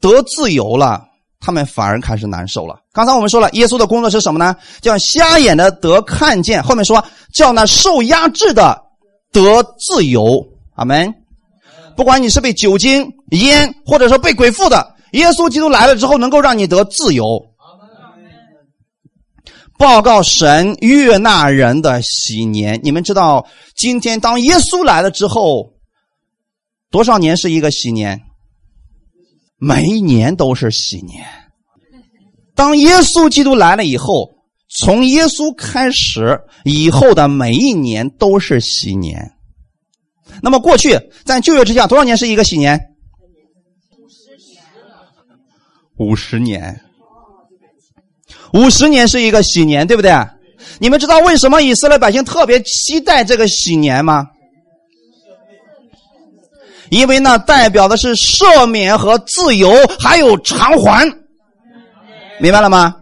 [0.00, 1.02] 得自由了，
[1.40, 2.80] 他们反而开始难受了。
[2.92, 4.56] 刚才我们说了，耶稣的工作是什么呢？
[4.80, 6.62] 叫瞎眼的得看见。
[6.62, 8.80] 后面说叫那受压制的
[9.32, 10.46] 得自由。
[10.74, 11.12] 阿门。
[11.96, 17.42] 不管你是被酒精、烟，或者说被鬼附的，耶稣基督来了之后，能够让你得自由。
[19.78, 22.80] 报告神悦纳人的喜年。
[22.82, 25.72] 你们知道，今天当耶稣来了之后。
[26.88, 28.22] 多少年是一个喜年？
[29.58, 31.24] 每一年都是喜年。
[32.54, 34.30] 当耶稣基督来了以后，
[34.68, 39.32] 从耶稣开始以后的每一年都是喜年。
[40.42, 42.78] 那么过去在旧约之下，多少年是一个喜年？
[45.98, 46.80] 五十年。
[48.52, 48.64] 五十年。
[48.64, 50.12] 五十年是一个喜年，对不对？
[50.78, 54.26] 你们知道为什么以色列百姓特别期待这个喜年吗？
[56.90, 61.06] 因为那代表的是赦免和自由，还有偿还，
[62.40, 62.94] 明白了吗？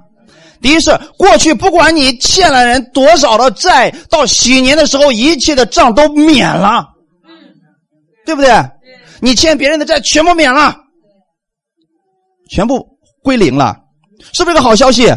[0.61, 6.87] 第一是过去不管你欠了人多少的债，到喜年的时候，一切的账都免了，
[8.25, 8.51] 对不对？
[9.20, 10.75] 你欠别人的债全部免了，
[12.51, 12.87] 全部
[13.23, 13.77] 归零了，
[14.33, 15.14] 是不是个好消息？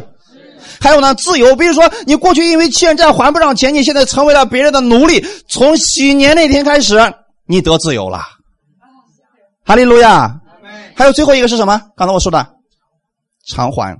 [0.80, 6.99] 还有呢，自由，比如说你过去因为欠债还不上钱，你现在成为了别人的奴隶，从喜年那天开始，
[7.47, 8.21] 你得自由了。
[9.67, 10.34] 哈利路亚！
[10.95, 11.82] 还有最后一个是什么？
[11.97, 12.56] 刚才我说的
[13.49, 13.93] 偿还。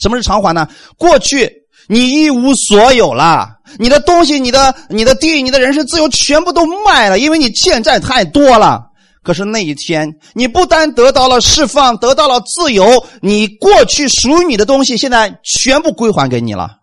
[0.00, 0.68] 什么是偿还呢？
[0.98, 1.48] 过去
[1.86, 8.88] 你一无所有了，你的东西、你的、你的地、你的人身自由全部都卖了，因为你欠债太多了。
[9.22, 16.78] 可是那一天，你不单得到了释放，得到了自由，你过去属于你的东西，现在全部归还给你了。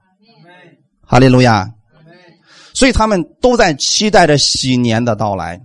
[1.05, 1.67] 哈利路亚！
[2.73, 5.59] 所以他们都在期待着喜年的到来。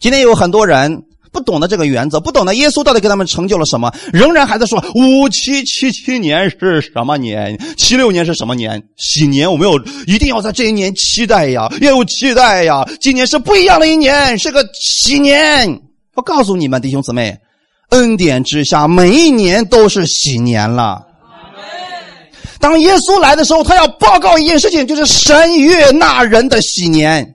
[0.00, 1.02] 今天有很多人
[1.32, 8.82] 不懂得这个原则，不懂得耶稣到底给他们成就了什么，仍然还在说五七七七年是什么年，七六年是什么年？
[8.96, 12.84] 喜年我们有一定要在这一年期待呀，要有期待呀。
[13.00, 15.80] 今年是不一样的一年，是个喜年。
[16.14, 17.36] 我告诉你们，弟兄姊妹，
[17.88, 21.02] 恩典之下，每一年都是喜年了。
[22.60, 27.34] 当耶稣来的时候，他要报告一件事情，就是神悦纳人的喜年。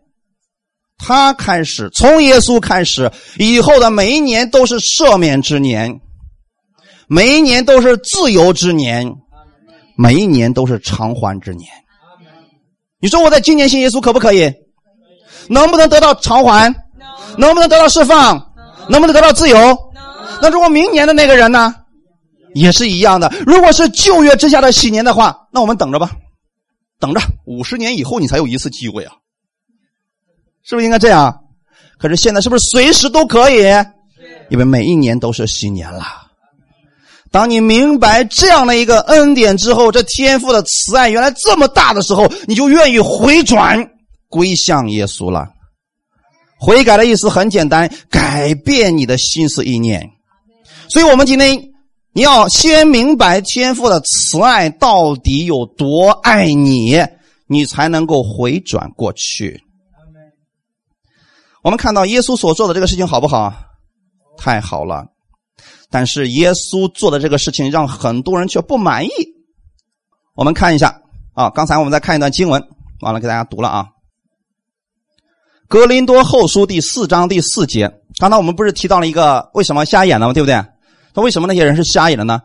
[0.99, 5.99] 他开始，从耶稣开始，以后的每一年都是赦免之年，
[7.07, 9.09] 每一年都是自由之年，
[9.97, 11.69] 每一年都是偿还之年。
[12.99, 14.53] 你说我在今年信耶稣可不可以？
[15.47, 16.71] 能不能得到偿还？
[17.37, 18.53] 能不能得到释放？
[18.89, 19.57] 能不能得到自由？
[20.41, 21.73] 那如果明年的那个人呢？
[22.55, 23.31] 也是一样的。
[23.45, 26.11] 如果是旧约之下的喜年的话，那我们等着吧，
[26.99, 29.13] 等着五十年以后你才有一次机会啊。
[30.69, 31.35] 是不是应该这样？
[31.97, 33.63] 可是现在是不是随时都可以？
[34.51, 36.05] 因为每一年都是新年了。
[37.31, 43.83] 当你明白这样的一个恩典之后，这天赋的慈爱原来这么大的时候，你就愿意回转
[44.29, 45.47] 归向耶稣了。
[46.59, 50.07] 悔改的意思很简单，改变你的心思意念。
[50.87, 51.59] 所以我们今天
[52.13, 56.99] 你要先明白天父的慈爱到底有多爱你，
[57.47, 59.63] 你才能够回转过去。
[61.61, 63.53] 我们看到耶稣所做的这个事情好不好？
[64.37, 65.05] 太好了，
[65.89, 69.09] 但是耶稣做的这个事情让很多人却不满意。
[70.35, 71.01] 我们看一下
[71.33, 72.63] 啊，刚才我们再看一段经文，
[73.01, 73.83] 完了给大家读了啊，
[75.67, 77.91] 《格林多后书》第四章第四节。
[78.17, 80.33] 刚才我们不是提到了一个为什么瞎眼了吗？
[80.33, 80.55] 对不对？
[81.13, 82.39] 那为什么那些人是瞎眼的呢？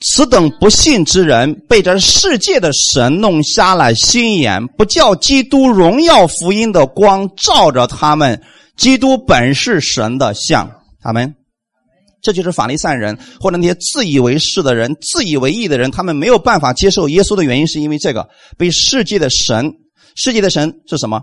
[0.00, 8.42] 此等不信之人，被这世界的神弄瞎了心眼，不叫基督荣耀福音的光照着他们。
[8.76, 11.34] 基督本是神的像，他们，
[12.20, 18.28] 这就是法利赛人或者那些自以为是的人、自以为意的人，他们没有办法接受耶稣的原因，是因为这个
[18.58, 19.72] 被世界的神，
[20.14, 21.22] 世界的神是什么？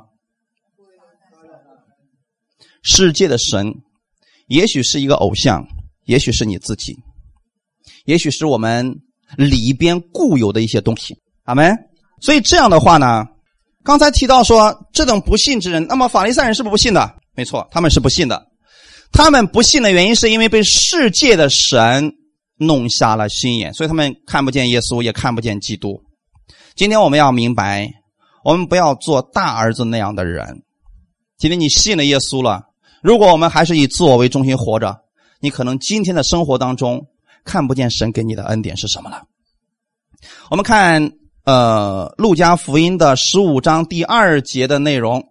[2.81, 3.75] 世界的神，
[4.47, 5.67] 也许是一个偶像，
[6.05, 6.97] 也许是你自己。
[8.05, 8.93] 也许是我们
[9.37, 11.73] 里边固有的一些东西，阿门。
[12.21, 13.25] 所以这样的话呢，
[13.83, 17.15] 刚才提到说这种不信之人，那么法利赛人是不是不信的？
[17.35, 18.45] 没错，他们是不信的。
[19.11, 22.13] 他们不信的原因是因为被世界的神
[22.57, 26.01] 弄瞎了心眼，所以他们看不见耶稣，也看不见基督。
[26.75, 27.89] 今天我们要明白，
[28.43, 30.61] 我们不要做大儿子那样的人。
[31.37, 32.63] 今天你信了耶稣了，
[33.01, 34.97] 如果我们还是以自我为中心活着，
[35.39, 37.05] 你可能今天的生活当中。
[37.43, 39.23] 看不见神给你的恩典是什么了？
[40.49, 41.11] 我们看
[41.45, 45.21] 呃，路加福音的十五章第二节的内容，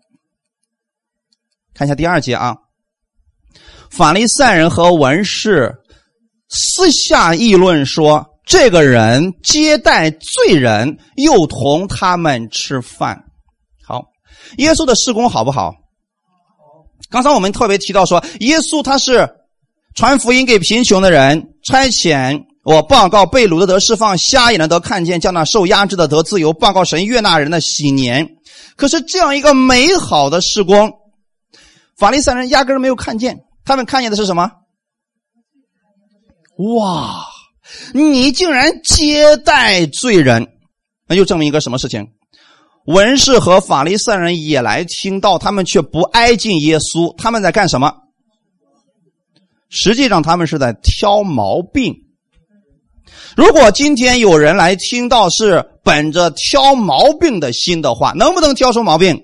[1.75, 2.57] 看一下第二节啊。
[3.91, 5.75] 法利赛人和文士
[6.49, 13.25] 私下议论说：“这个人接待罪人，又同他们吃饭。”
[13.87, 14.05] 好，
[14.59, 15.75] 耶稣的施工好不好？
[17.11, 19.29] 刚才我们特别提到说，耶稣他是
[19.95, 21.49] 传福音给贫穷的人。
[21.65, 28.37] 差遣我报告被掳的得释放，瞎眼的得看见，叫那受压制的得自由，报告神悦纳人的喜年。
[28.77, 30.91] 可是这样一个美好的时光，
[31.97, 34.51] 法利赛人压根没有看见，他们看见的是什么？
[36.59, 37.25] 哇！
[37.95, 40.49] 你竟然接待罪人，
[41.07, 42.09] 那就证明一个什么事情？
[42.87, 47.95] 文士和法利赛人也来听到，他们却不挨近耶稣，他们在干什么？
[49.75, 51.95] 实际上，他们是在挑毛病。
[53.35, 59.19] 如果今天有人来听到是本着挑毛病的心的话，能不能挑出毛病？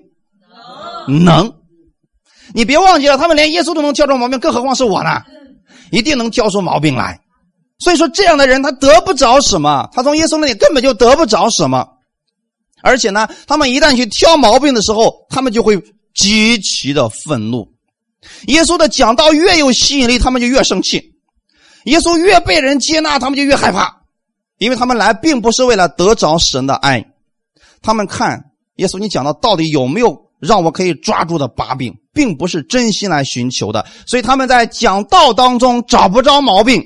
[1.07, 1.53] 能。
[2.55, 5.21] 你别忘记了，他们连耶稣都能挑出毛病，更何况是我呢？
[5.91, 7.19] 一定能挑出毛病来。
[7.77, 11.87] 所以说，这样的人他得不着什么，他从耶稣那里根本就得不着什么。
[12.81, 15.79] 而且呢，他们一旦去挑毛病的时候，他们就会
[16.15, 17.71] 极其的愤怒。
[18.47, 20.99] 耶稣的讲道越有吸引力，他们就越生气；
[21.85, 24.01] 耶稣越被人接纳，他们就越害怕，
[24.57, 27.05] 因为他们来并不是为了得着神的爱，
[27.81, 36.83] 他们看耶稣，你讲的到底有没有让我可以抓住的把柄，并不是真心来寻求的，所以他们在讲道当中找不着毛病，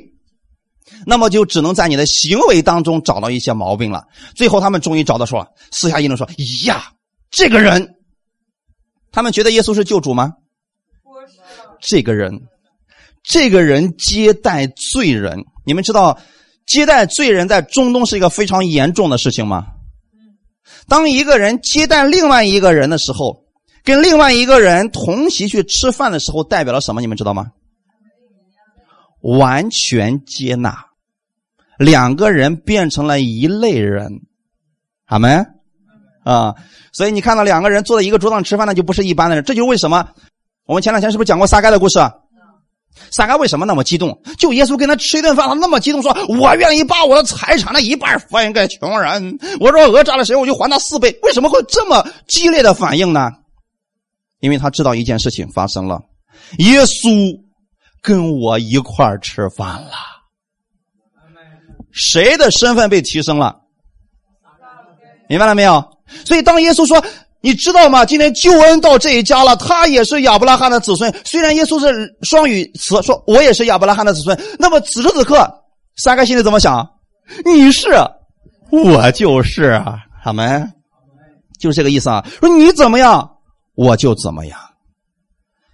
[1.05, 4.03] 那么就只能在你的行为当中找到一些毛病了。
[4.35, 6.27] 最后他们终于找到说，私下议论说
[6.65, 6.91] ：“呀，
[7.31, 7.95] 这个人，
[9.11, 10.31] 他们觉得耶稣是救主吗？”
[11.85, 12.41] 这个人，
[13.23, 16.17] 这个人接待罪人，你们知道
[16.65, 19.67] 接待罪人在中东是一个非常严重的事情吗？
[20.87, 23.45] 当一个人接待另外一个人的时候，
[23.83, 27.01] 跟另外一个人同席去吃饭的时候，代表了什么？
[27.01, 27.47] 你们知道吗？
[29.21, 30.85] 完全接纳，
[31.77, 34.21] 两个人变成了一类人，
[35.05, 35.45] 好没？
[36.23, 36.55] 啊，
[36.93, 40.09] 所以你看到两个人坐在一个桌上吃饭，那就不是一般的人，这就是为什么。
[40.65, 41.99] 我们前两天是不是讲过撒该的故事？
[43.09, 44.21] 撒该为什么那么激动？
[44.37, 53.31] 就耶稣跟他吃一顿饭，他那么激动，说：“我愿意把我的财产的一半分给穷人。”我说：“讹诈了谁，我就还他四倍。”为什么会这么激烈的反应呢？
[54.41, 56.01] 因为他知道一件事情发生了，
[56.59, 57.35] 耶稣
[58.01, 59.91] 跟我一块吃饭了。
[61.91, 63.59] 谁的身份被提升了？
[65.27, 65.83] 明白了没有？
[66.25, 67.03] 所以当耶稣说。
[67.43, 68.05] 你知道吗？
[68.05, 71.13] 今天救恩到这一家了，他也是亚伯拉罕的子孙。
[71.25, 74.39] 虽然耶稣是双语词，说我也是亚伯拉罕的子孙。
[74.57, 75.45] 那么此时此刻，
[75.97, 76.89] 撒该心里怎么想？
[77.43, 77.89] 你是，
[78.71, 80.71] 我就是啊，他们
[81.59, 82.25] 就是这个意思啊。
[82.39, 83.29] 说你怎么样，
[83.75, 84.57] 我就怎么样。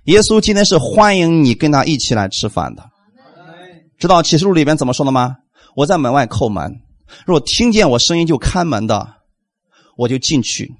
[0.06, 2.84] 耶稣今天是欢迎你跟他一起来吃饭的。
[4.00, 5.36] 知道启示录里边怎么说的吗？
[5.76, 6.82] 我在门外叩门，
[7.28, 9.08] 如果听见我声音就开门的，
[9.98, 10.74] 我就进去。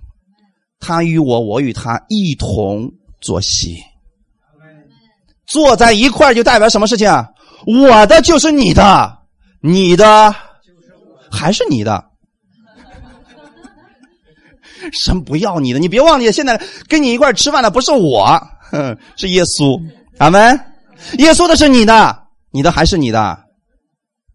[0.80, 3.84] 他与我，我与他一同坐席，
[5.46, 7.28] 坐在一块就代表什么事情啊？
[7.66, 9.18] 我的就是你的，
[9.62, 10.34] 你的
[11.30, 12.06] 还是你的，
[15.04, 18.42] 神不要你的，你别忘记，现在跟你一块吃饭的不是我，
[19.18, 19.80] 是耶稣，
[20.18, 20.60] 阿门。
[21.18, 23.40] 耶稣的是你的，你的还是你的，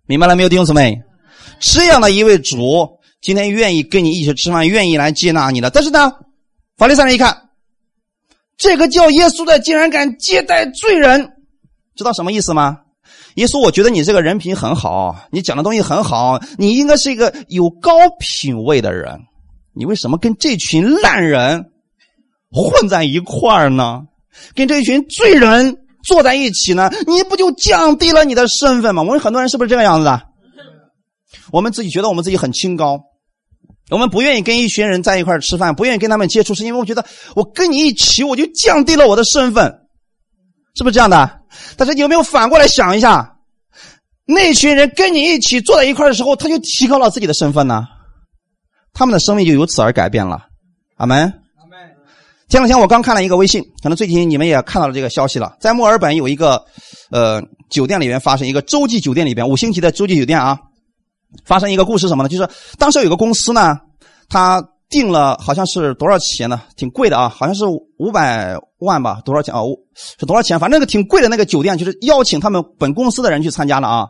[0.07, 1.03] 明白了没有，弟兄姊妹？
[1.61, 6.13] 这样的一位主，今天愿意跟你一起吃饭，愿意来接纳你的，但是呢？
[6.77, 7.51] 法利赛人一看，
[8.57, 11.33] 这个叫耶稣的竟然敢接待罪人，
[11.95, 12.79] 知道什么意思吗？
[13.37, 19.21] 耶稣，我觉得你这个人品很好，你讲的东西很好，你应该是一个有高品位的人，
[19.73, 21.65] 你为什么跟这群烂人
[22.51, 24.03] 混在一块儿呢？
[24.55, 26.91] 跟这群罪人坐在一起呢？
[27.07, 29.03] 你不就降低了你的身份吗？
[29.03, 30.23] 我们很多人是不是这个样子的？
[31.53, 33.01] 我们自己觉得我们自己很清高，
[33.91, 37.05] 我们不愿意跟一群人在一块吃饭，不愿意跟他们接触，是因为我觉得
[37.35, 39.65] 我跟你一起，我就降低了我的身份，
[40.75, 41.41] 是不是这样的？
[41.77, 43.37] 但是你有没有反过来想一下，
[44.25, 47.85] 那群人跟你一起坐在一块的时候，他就提高了自己的身份呢？
[48.93, 50.47] 他们的生命就由此而改变了。
[50.97, 51.33] 阿门。
[52.49, 56.63] 前两天我刚看了一个微信，可能最近你们也看到了这个消息了，在墨尔本有一个
[57.11, 60.59] 呃酒店里面发生一个洲际酒店里边五星级的洲际酒店啊，
[61.45, 62.29] 发生一个故事什么呢？
[62.29, 63.79] 就是当时有个公司呢，
[64.29, 64.63] 他。
[64.91, 66.63] 定了好像是多少钱呢？
[66.77, 67.65] 挺贵的啊，好像是
[67.99, 69.21] 五百万吧？
[69.25, 69.61] 多少钱啊？
[70.21, 70.61] 是多少钱？
[70.61, 74.07] 反正那个挺贵的那个酒店，就是邀请他们本公司的人去参加了啊，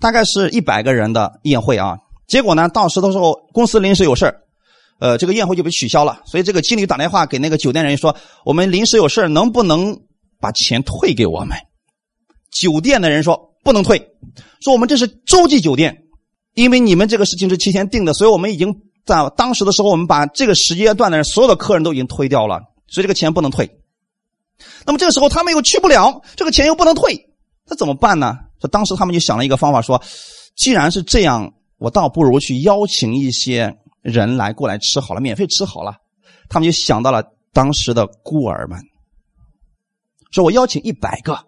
[0.00, 1.98] 大概是一百个人的宴会啊。
[2.26, 4.34] 结果呢，到时的时候公司临时有事
[4.98, 6.22] 呃，这个宴会就被取消了。
[6.24, 9.94] 所以这个经理打电话给那个酒店人说：“我们临时有事能不能
[10.40, 11.58] 把钱退给我们？”
[12.50, 13.98] 酒店的人说：“不能退，
[14.62, 15.94] 说我们这是洲际酒店，
[16.54, 18.74] 因为你们这个事情是提前定的，所以我们已经。”
[19.04, 23.70] 在当时的时候，我们把这个时间段的人所有的客人都已经推掉了，所以这个钱不能退。
[24.86, 27.28] 那么这个时候他们又去不了，这个钱又不能退，
[27.68, 28.38] 那怎么办呢？
[28.62, 30.02] 说当时他们就想了一个方法，说
[30.56, 35.98] 既然是这样，我倒不如去邀请一些人来过来吃好了，免费吃好了。
[36.48, 38.80] 他们就想到了当时的孤儿们，
[40.30, 41.38] 说我邀请一百个，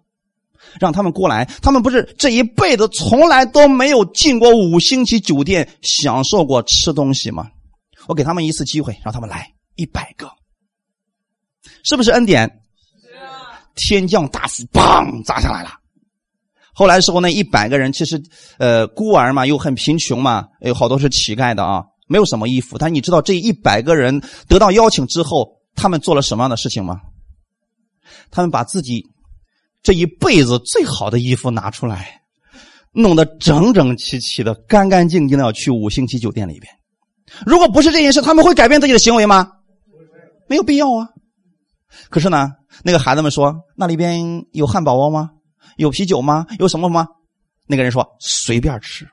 [0.79, 7.49] 让他们过来，他们不是这一辈子从来都没有进过五星级酒店，享受过吃东西吗？
[8.07, 10.31] 我给他们一次机会，让他们来一百个，
[11.85, 12.51] 是不是恩典？
[13.75, 15.71] 天降大福，砰砸下来了。
[16.73, 18.23] 后来时候那一百个人其实，
[18.59, 22.79] 呃，孤儿嘛，又很贫穷嘛，有好多是乞丐的啊，没有什么衣服。
[22.79, 27.01] 但你知道这一百个人得到邀请之后，他们做了什么样的事情吗？
[28.31, 29.05] 他们把自己
[29.87, 32.21] 这一辈子最好的衣服拿出来，
[32.91, 36.69] 弄得整整齐齐的、干干净净的，要去五星级酒店里边。
[37.47, 39.49] 如果不是这件事，他们会改变自己的行为吗？
[40.49, 41.09] 没有必要啊。
[42.11, 42.51] 可是呢，
[42.83, 45.31] 那个孩子们说：“那里边有汉堡包吗？
[45.77, 46.45] 有啤酒吗？
[46.59, 47.07] 有什么吗？”
[47.69, 49.07] 那个人说：“随便吃。”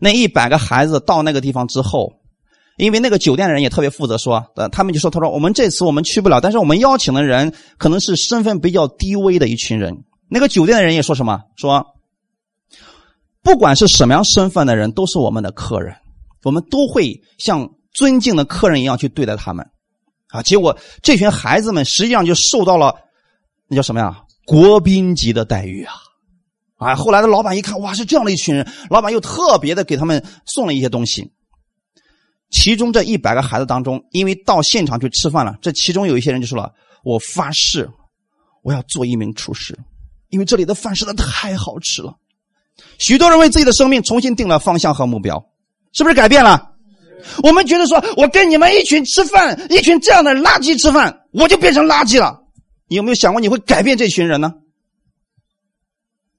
[0.00, 2.12] 那一百个孩子到那个地方之后，
[2.78, 11.40] 因为那个酒店的人也特别负责，说：“呃，他们就说，他说我们这次我们去不了，但是我们邀请的人可能是身份比较低微的一群人。”那个酒店的人也说什么？
[11.56, 11.84] 说
[13.42, 15.94] ：“不管是什么样身份的人，都是我们的客人。”
[16.44, 19.66] 我们都会像尊敬的客人一样去对待他们，
[20.28, 20.40] 啊！
[20.40, 22.94] 结果这群孩子们实际上就受到了
[23.68, 24.22] 那叫什么呀？
[24.46, 25.94] 国宾级的待遇啊！
[26.76, 26.94] 啊！
[26.94, 31.32] 后来的老板一看，哇，是这样的一群人，老板又特别的给他们送了一些东西。
[32.50, 36.72] 其中这一百个孩子当中，因为到现场去吃饭了，这其中有一些人就说了
[37.04, 37.88] ：“我发誓，
[38.62, 39.78] 我要做一名厨师，
[40.30, 42.14] 因为这里的饭实在太好吃了。”
[42.98, 45.44] 许多人为自己的生命重新定了方向和目标。
[45.92, 46.74] 是不是改变了？
[47.42, 52.42] 我们觉得说，我跟你们一群吃饭，一群这样的垃圾吃饭，我就变成垃圾了。
[52.88, 54.52] 你有没有想过你会改变这群人呢？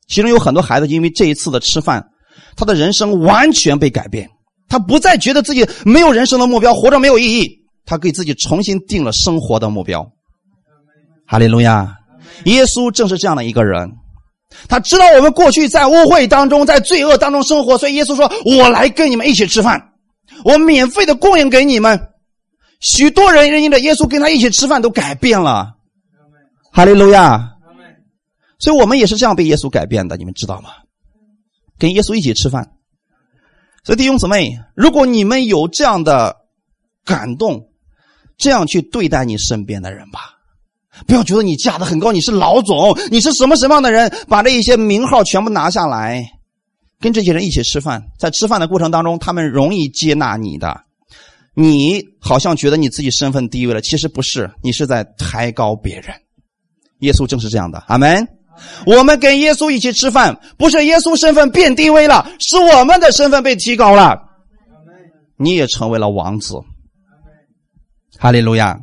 [0.08, 2.12] 其中有很多孩子因为这一次的吃饭，
[2.56, 4.30] 他的人生完全被改变，
[4.70, 10.10] 他不再觉得自己没有人生的目标，活着没有意义，他给自己重新定了生活的目标。
[11.26, 11.98] 哈利路亚！
[12.46, 13.92] 耶稣正是这样的一个人。
[14.68, 19.92] 他知道我们过去在污秽当中，在罪恶当中生活，所以耶稣说：“我来跟你们一起吃饭，
[20.44, 22.00] 我免费的供应给你们。”
[22.82, 25.76] 许多人因着耶稣跟他一起吃饭都改变了。
[26.72, 27.58] 哈利路亚！
[28.60, 30.70] 所以我们也是这样被耶稣改变的，你们知道吗？
[31.78, 32.72] 跟耶稣一起吃饭。
[33.84, 36.36] 所以弟兄姊妹，如果你们有这样的
[37.06, 37.70] 感动，
[38.38, 40.36] 这样去对待你身边的人吧。
[41.08, 44.12] 不要觉得你价值很高，你是老总，你是什么什么样的人？
[44.28, 46.30] 把这一些名号全部拿下来，
[47.00, 50.82] 跟这些人一起吃饭，在吃饭的过程当中，他们容易接纳你的。
[51.56, 56.14] 你好像觉得你自己身份低微了，其实不是，你是在抬高别人。
[57.00, 58.28] 耶稣正是这样的，阿门。
[58.86, 64.18] 我们跟耶稣一起吃饭，不是耶稣身份变低微了，是我们的身份被提高了。
[65.38, 66.56] 你也成为了王子。
[68.18, 68.78] 哈利路亚。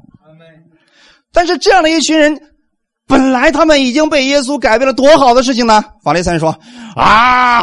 [1.33, 2.41] 但是这样的一群人，
[3.07, 5.85] 本来他们已经被耶稣改变了，多好的事情呢？
[6.03, 6.59] 法利赛人说
[6.97, 7.63] ：“啊，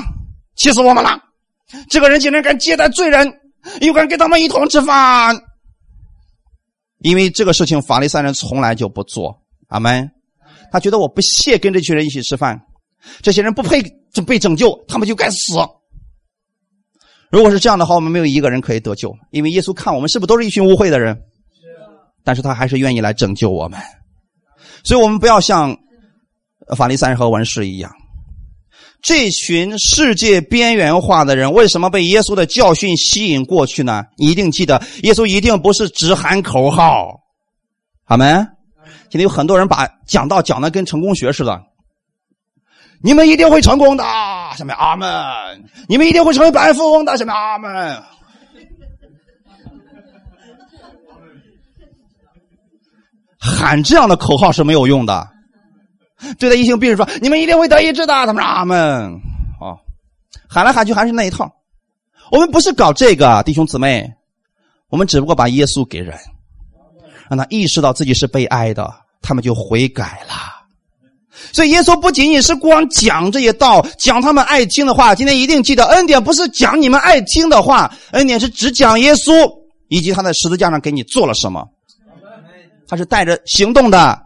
[0.55, 1.19] 气死我们了！
[1.89, 3.33] 这个人竟然敢接待罪人，
[3.81, 5.35] 又敢跟他们一同吃饭。
[6.99, 9.41] 因为这个事情，法利赛人从来就不做。
[9.69, 10.07] 阿门。
[10.73, 12.59] 他觉得我不屑跟这群人一起吃饭，
[13.21, 13.79] 这些人不配
[14.25, 15.53] 被拯救，他们就该死。
[17.29, 21.15] 如果是这样的话，我们没有一个人可以得救，因为耶稣看我们是不是都是一群污秽的人？
[22.23, 23.79] 但是他还是愿意来拯救我们，
[24.83, 25.77] 所以我们不要像
[26.75, 27.93] 法利赛人和文士一样。
[29.03, 34.05] 这群世界边缘化的人，为什么被耶稣的教训吸引过去呢？
[34.17, 37.19] 你一定记得，耶稣一定不是只喊口号，
[38.05, 38.25] 好没？
[39.13, 41.61] 现在有很多人把讲道讲的跟成功学似的，
[42.99, 44.03] 你们一定会成功的，
[44.57, 45.07] 下面阿门。
[45.87, 48.01] 你们一定会成为百万富翁的，下面阿门。
[53.37, 55.29] 喊这样的口号是没有用的。
[56.39, 59.21] 对待异性病人说：“你们一定会得医治的。”他们说：“阿门。”
[59.61, 59.77] 哦，
[60.49, 61.53] 喊来喊去还是那一套。
[62.31, 64.11] 我们不是搞这个，弟兄姊妹，
[64.89, 66.17] 我们只不过把耶稣给人，
[67.29, 68.91] 让他意识到自己是被爱的，
[69.23, 70.35] 他们就悔改了。
[71.51, 75.15] 所以耶稣不仅仅是光讲这些道，讲他们爱听的话。
[75.15, 79.31] 今天一定记得，恩典不是讲你们爱听的话，恩典是只讲耶稣
[79.87, 81.67] 以及他在十字架上给你做了什么。
[82.87, 84.21] 他是带着行动的，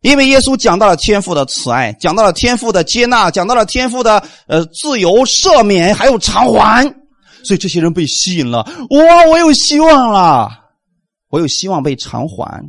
[0.00, 6.82] 因为耶稣讲到了天父的慈爱，讲到了天父的接纳，讲到了天父的呃自由赦免，还有偿还，
[7.44, 8.66] 所以这些人被吸引了。
[8.90, 10.48] 哇，我有希望了，
[11.28, 12.62] 我有希望被偿还，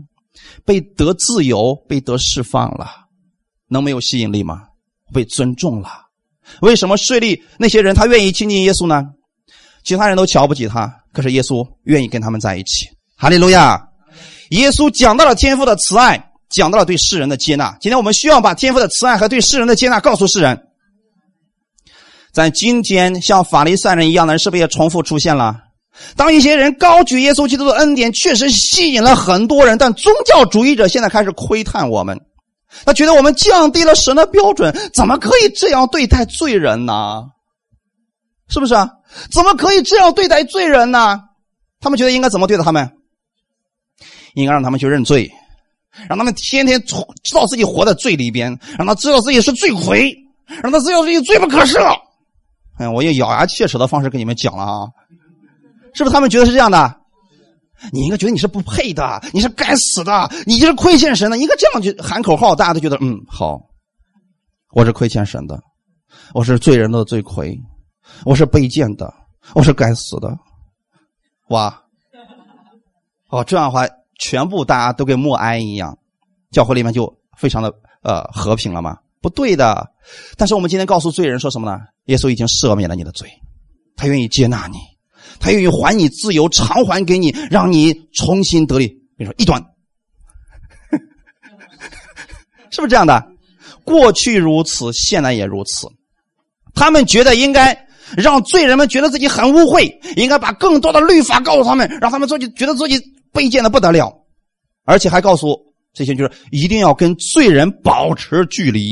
[0.65, 2.87] 被得自由，被得释放了，
[3.67, 4.63] 能没有吸引力吗？
[5.13, 5.89] 被尊重了。
[6.61, 9.03] 为什么税吏那些人他愿意亲近耶稣呢？
[9.83, 12.87] 其他人都瞧不起他，可是耶稣愿意跟他们在一起。
[13.17, 13.81] 哈利路亚。
[14.51, 17.75] 耶稣讲到了天父的慈爱，讲到了对世人的接纳。
[17.79, 20.67] 今天我们需要把天父的慈爱和对世人的接纳告诉世人。
[22.33, 25.57] 在今天，像法利赛人一样的人是不是也重复出现了？
[26.15, 32.19] 当一些人高举耶稣基督的恩典，确实吸引了很多人，但宗教主义者现在开始窥探我们，
[32.85, 37.23] 他觉得我们降低了神的标准，怎么可以这样对待罪人呢？
[38.47, 38.89] 是不是啊？
[39.31, 41.19] 怎么可以这样对待罪人呢？
[41.79, 42.89] 他们觉得应该怎么对待他们？
[44.33, 45.29] 应该让他们去认罪，
[46.07, 50.15] 让他们天天知道自己活在罪里边，让他知道自己是罪魁，
[50.63, 51.79] 让他知道自己罪不可赦。
[52.77, 54.87] 哎，我用咬牙切齿的方式跟你们讲了啊，
[55.93, 56.13] 是不是？
[56.13, 56.97] 他们觉得是这样的？
[57.91, 63.59] 你应该觉得你是不配的，你是该死的，你就是亏欠神的，应该这样去喊口号，大家都觉得嗯好，
[64.73, 65.59] 我是亏欠神的，
[66.33, 67.57] 我是罪人的罪魁，
[68.25, 69.11] 我是卑贱的，
[69.53, 70.29] 我是该死的。
[71.49, 71.81] 哇，
[73.29, 73.87] 哦，这样的话。
[74.23, 75.97] 全部大家都跟默哀一样，
[76.51, 77.73] 教会里面就非常的
[78.03, 78.95] 呃和平了吗？
[79.19, 79.91] 不对的。
[80.37, 81.79] 但是我们今天告诉罪人说什么呢？
[82.05, 83.27] 耶稣已经赦免了你的罪，
[83.95, 84.77] 他愿意接纳你，
[85.41, 88.87] 他愿意还你自由，偿还给你，让你重新得力。
[89.17, 89.61] 比如说一端，
[92.71, 93.21] 是不是这样的？
[93.83, 95.87] 过去如此，现在也如此。
[96.73, 103.01] 他们觉得应该让罪人们觉得自己很污秽，应该把更多的律法告诉他们，让他们自己觉得自己。
[103.33, 104.13] 卑贱的不得了，
[104.83, 105.57] 而且还告诉
[105.93, 108.89] 这些就是一定要跟罪人保持距离，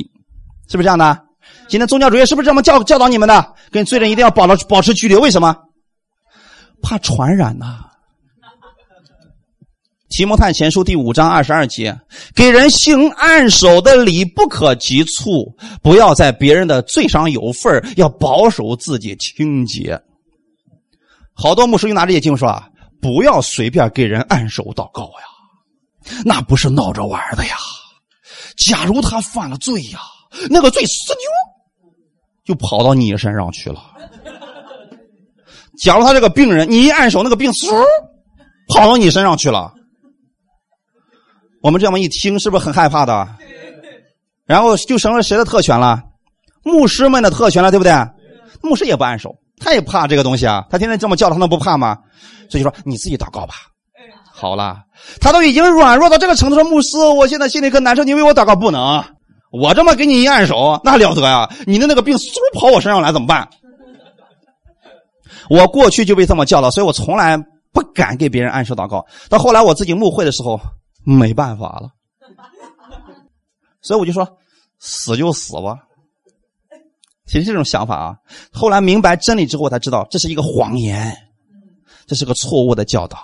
[0.70, 1.26] 是不是这样的？
[1.68, 3.54] 今天宗教主义是不是这么教教导你们的？
[3.70, 5.54] 跟罪人一定要保持保持距离，为什么？
[6.82, 7.86] 怕传染呐。
[10.10, 11.98] 提摩太前书第五章二十二节，
[12.36, 20.02] 给人行按手的礼不可急促，不要在别人的罪上有份要保守自己清洁。
[21.34, 22.70] 好多牧师就拿这些经说啊。
[23.02, 27.56] 不要随便给人按手祷告呀，那不是闹着玩的呀。
[28.58, 30.02] 假如他犯了罪呀，
[30.50, 31.22] 那个罪死牛
[32.44, 33.82] 就跑到你身上去了。
[35.82, 37.84] 假如他这个病人，你一按手，那个病嗖
[38.74, 39.74] 跑到你身上去了。
[41.62, 43.28] 我们这么一听，是不是很害怕的？
[44.46, 46.02] 然后就成了谁的特权了？
[46.64, 47.94] 牧师们的特权了，对不对？
[48.62, 49.36] 牧师也不按手。
[49.62, 50.66] 他也怕这个东西啊！
[50.70, 51.98] 他天天这么叫他，能不怕吗？
[52.50, 53.56] 所以说你自己祷告吧。
[54.34, 54.78] 好了，
[55.20, 59.04] 他都已经软弱到这个程度，说牧师，我现在心里可难受，你为我祷告不能。
[59.52, 61.50] 我这么给你一按手，那了得呀！
[61.66, 63.50] 你的那个病嗖跑我身上来怎么办？
[65.50, 67.38] 我过去就被这么教导，所以我从来
[67.72, 69.06] 不敢给别人按手祷告。
[69.30, 70.60] 到后来我自己牧会的时候，
[71.04, 71.90] 没办法了，
[73.82, 74.38] 所以我就说
[74.80, 75.78] 死就死吧。
[77.26, 78.16] 其实这种想法啊，
[78.52, 81.16] 后来明白真理之后，才知道这是一个谎言，
[82.08, 83.20] 这是个错误的教导。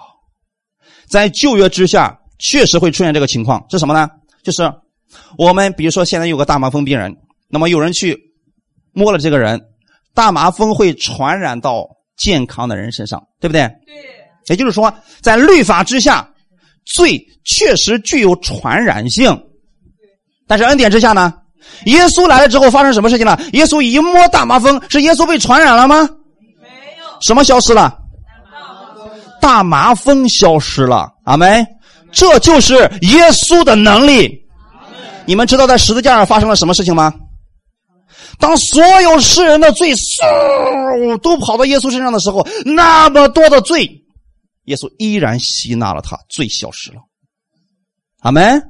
[1.07, 4.09] 在旧约之下，确实会出现这个情况，是什么呢？
[4.43, 4.71] 就是
[5.37, 7.15] 我们比如说现在有个大麻风病人，
[7.47, 8.15] 那么有人去
[8.91, 9.59] 摸了这个人，
[10.13, 11.87] 大麻风会传染到
[12.17, 13.61] 健康的人身上，对不对？
[13.85, 13.95] 对。
[14.47, 16.27] 也就是说，在律法之下，
[16.85, 19.35] 罪确实具有传染性，
[20.47, 21.33] 但是恩典之下呢？
[21.85, 23.39] 耶稣来了之后发生什么事情了？
[23.53, 26.07] 耶稣一摸大麻风，是耶稣被传染了吗？
[26.61, 26.67] 没
[26.99, 27.21] 有。
[27.21, 27.97] 什么消失了？
[29.41, 31.11] 大麻风消失了。
[31.23, 31.65] 阿门。
[32.11, 34.31] 这就是耶稣的能力。
[35.25, 37.11] 你们知道在十字架上发生了什么事情吗？
[38.39, 43.89] 当所有世人的罪嗖都跑到耶稣身上的时候，那么多的罪，
[44.65, 46.97] 耶稣依然吸纳了他，罪消失了。
[48.21, 48.61] 阿门。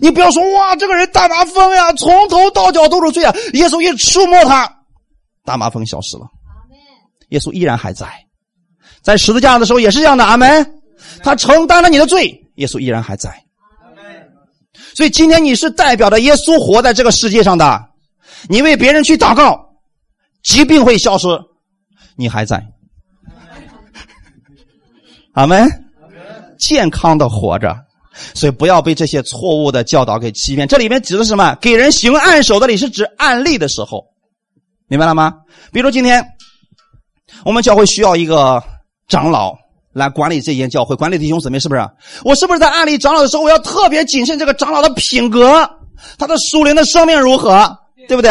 [0.00, 3.34] 你不要说哇，这个人大麻风呀，从头到脚都是罪啊！
[3.52, 4.66] 耶稣一触摸他，
[5.44, 6.26] 大麻风消失了。
[7.28, 8.06] 耶稣依然还在，
[9.02, 10.24] 在十字架上的时候也是这样的。
[10.24, 10.80] 阿门。
[11.22, 13.30] 他承担了你的罪，耶稣依然还在。
[14.94, 17.84] 所以今天你是代表着耶稣活在这个世界上的，
[18.48, 19.58] 你为别人去祷告，
[20.42, 21.26] 疾病会消失，
[22.16, 22.64] 你还在。
[25.32, 25.68] 阿门。
[26.58, 27.76] 健康的活着。
[28.32, 30.68] 所以不要被这些错误的教导给欺骗。
[30.68, 31.56] 这里面指的是什么？
[31.60, 34.04] 给人行按手的礼是指案例的时候，
[34.86, 35.34] 明白了吗？
[35.72, 36.24] 比如今天
[37.44, 38.62] 我们教会需要一个
[39.08, 39.52] 长老
[39.92, 41.84] 来管理这间教会，管理弟兄姊妹，是不是？
[42.24, 45.68] 我是不是在案例长老的时候，我要特别谨慎这个长老的品格，
[46.16, 47.76] 他的属灵的生命如何，
[48.08, 48.30] 对不对？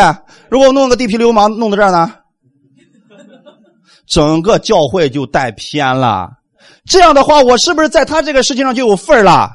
[0.49, 2.13] 如果我弄个地痞流氓弄到这儿呢，
[4.07, 6.29] 整个教会就带偏了。
[6.85, 9.49] 这样的话，我是不是在他这个事情上就有份了？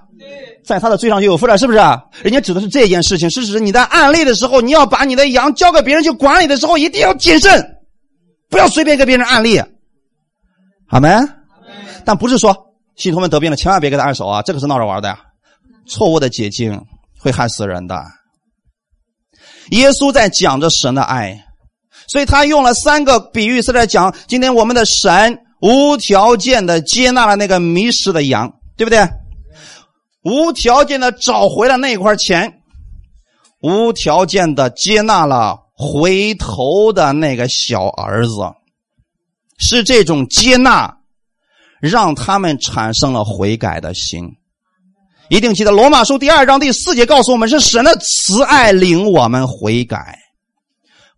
[0.64, 1.79] 在他的罪上就有份了，是不是？
[2.23, 7.79] 人家指的是这件事情，是指你在案例的时候，你要把你的羊交给别人去管理的时候，一定要谨慎，
[8.51, 9.62] 不要随便给别人案例。
[10.87, 11.09] 好没？
[12.05, 12.55] 但不是说
[12.97, 15.19] 信徒们得病了，千万别给他按手啊，这个是闹着玩的呀。
[15.87, 16.79] 错误的解经
[17.19, 18.05] 会害死人的。
[19.71, 21.45] 耶稣在讲着神的爱，
[22.07, 29.09] 所以他用了三个比喻是在讲今天我们的神无条件的接纳了那个迷失的羊，对不对？
[30.25, 32.61] 无条件的找回了那块钱，
[33.61, 38.35] 无条件的接纳了回头的那个小儿子，
[39.59, 40.99] 是这种接纳，
[41.81, 44.38] 让他们产生了悔改的心。
[45.29, 50.18] 一定记得《罗马书》第二章第四节告诉我们：是神的慈爱领我们悔改。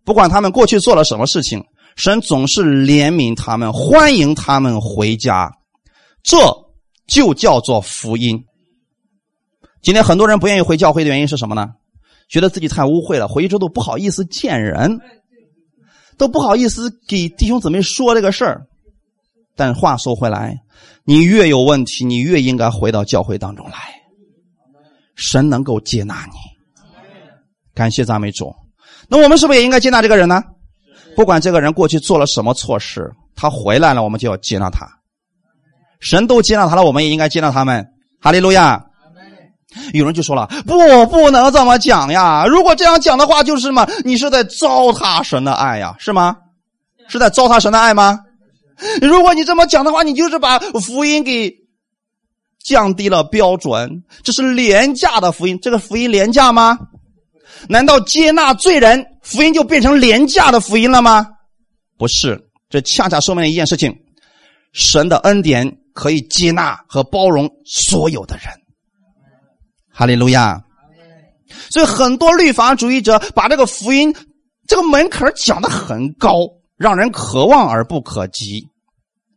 [0.03, 1.63] 不管他们过去做了什么事情，
[1.95, 5.49] 神总是怜悯他们，欢迎他们回家。
[6.23, 6.37] 这
[7.07, 8.43] 就叫做福音。
[9.81, 11.69] 今天很多人不愿意回教会的原因是什么呢？
[12.27, 14.99] 觉得自己太污秽了，回去之后都不好意思见人，
[16.17, 18.67] 都不好意思给弟兄姊妹说这个事儿。
[19.55, 20.57] 但话说回来，
[21.05, 24.00] 你越有问题，你越应该回到教会当中来，
[25.15, 26.37] 神能够接纳你。
[27.73, 28.53] 感谢赞美主。
[29.07, 30.41] 那我们是不是也应该接纳这个人呢？
[31.15, 34.87] 不管这个人过去做了什么错事，他回来了，我们就要接纳他。
[35.99, 37.85] 神都接纳他了，我们也应该接纳他们。
[38.21, 38.83] 哈利路亚。
[39.93, 42.45] 有人就说了：“不，不能这么讲呀！
[42.45, 43.87] 如果这样讲的话，就是什么？
[44.03, 46.35] 你是在糟蹋神的爱呀，是吗？
[47.07, 48.19] 是在糟蹋神的爱吗？
[49.01, 51.49] 如果你这么讲的话，你就是把福音给
[52.63, 55.57] 降低了标准，这是廉价的福音。
[55.61, 56.77] 这个福音廉价吗？
[57.69, 61.27] 难道接纳罪人，福音就变成廉价的福音了吗？
[61.97, 62.39] 不是，
[62.69, 63.95] 这恰恰说明了一件事情：
[64.73, 68.45] 神的恩典可以接纳和包容所有的人。”
[69.93, 70.63] 哈利路亚！
[71.69, 74.15] 所以很多律法主义者把这个福音
[74.67, 76.47] 这个门槛讲的很高，
[76.77, 78.65] 让人可望而不可及。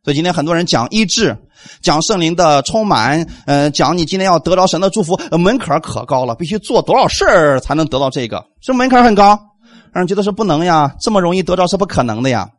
[0.04, 1.34] 所以今天很多人讲医治，
[1.80, 8.44] 讲圣灵的充满，呃，讲你今天要得到神的祝福，门槛可高了，必须做多少事儿才能得到这个？
[8.60, 9.28] 是门槛很高，
[9.90, 12.50] 让人觉得是不能呀，这么容易得到是不可能的呀。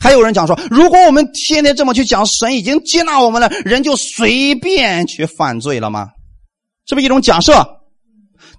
[0.00, 6.08] 还有人讲说，如果我们天天这么去讲，神已经接纳我们了，人就随便去犯罪了吗？
[6.88, 7.64] 是不是一种假设？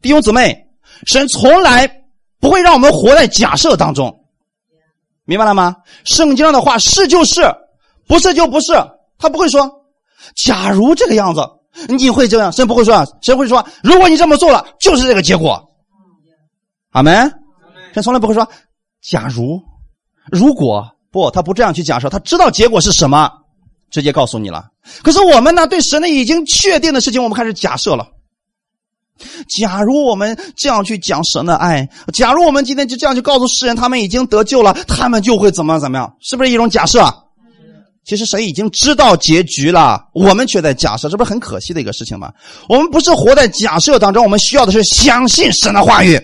[0.01, 0.57] 弟兄姊妹，
[1.05, 2.03] 神从来
[2.39, 4.23] 不会让我们活在假设当中，
[5.25, 5.75] 明白了吗？
[6.05, 7.41] 圣经上的话是就是，
[8.11, 8.73] 不是就不是，
[9.17, 9.71] 他不会说，
[10.35, 11.47] 假如这个样子
[11.87, 15.65] 你会这样，神不会说，神会说，如果你这么做了，就是这个结果。
[16.91, 17.31] 阿门。
[17.93, 18.45] 神从来不会说，
[19.01, 19.61] 假如，
[20.29, 23.31] 如果不，他不这样去假设，他知道结果是什么，
[23.89, 24.65] 直接告诉你了。
[25.01, 28.05] 可是我们呢，对神的已经确定的事情，我们开始假设了。
[29.57, 36.13] 假如我们这样去讲神的爱，假如我们今天就这样去告诉世人，他们已经得救了，他们就会怎么样怎么样？
[36.19, 36.99] 是不是一种假设？
[38.03, 42.31] 其实神已经知道结局了，我们却在假设，这不是很可惜的一个事情吗？
[42.67, 46.19] 我们不是活在假设当中，我们需要的是相信神的话语。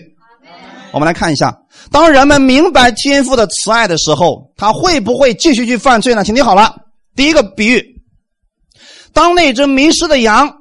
[0.92, 1.56] 我们来看一下，
[1.90, 6.24] 当人们明白天父的慈爱的时候，他会不会继续去犯罪呢？
[6.24, 6.74] 请听好了，
[7.14, 7.82] 第一个比喻，
[9.12, 10.54] 当那只迷失的羊。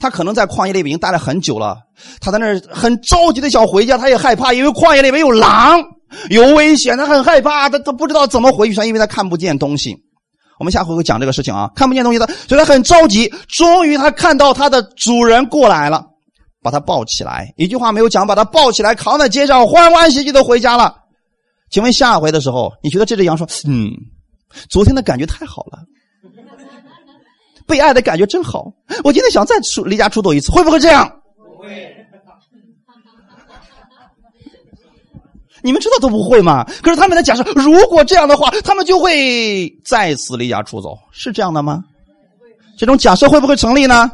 [0.00, 1.76] 他可能在旷野里已经待了很久了，
[2.20, 5.82] 他在那儿很着急的想回家，他也害怕，因为旷野里面有狼，
[6.30, 9.96] 有危险，他很害怕，他他不知道怎么回去，他因为他看不见东西。
[10.58, 13.32] 我们下回会讲这个事情啊，看不见东西的，所以他很着急。
[13.48, 16.04] 终于他看到他的主人过来了，
[16.62, 20.94] 把他抱起来，一句话没有讲，把他抱起来扛在街上，欢欢喜喜的回家了。
[21.70, 23.90] 请问下回的时候，你觉得这只羊说：“嗯，
[24.68, 25.78] 昨天的感觉太好了。
[27.68, 28.72] ”被爱的感觉真好，
[29.04, 31.06] 我今天想再出离家出走一次，会不会这样？
[31.36, 31.94] 不会。
[35.62, 36.64] 你们知道都不会吗？
[36.82, 41.82] 可是他们的假设，如果这样的话，他们就会再次离家出走，是这样的吗？
[42.76, 44.10] 这种假设会不会成立呢？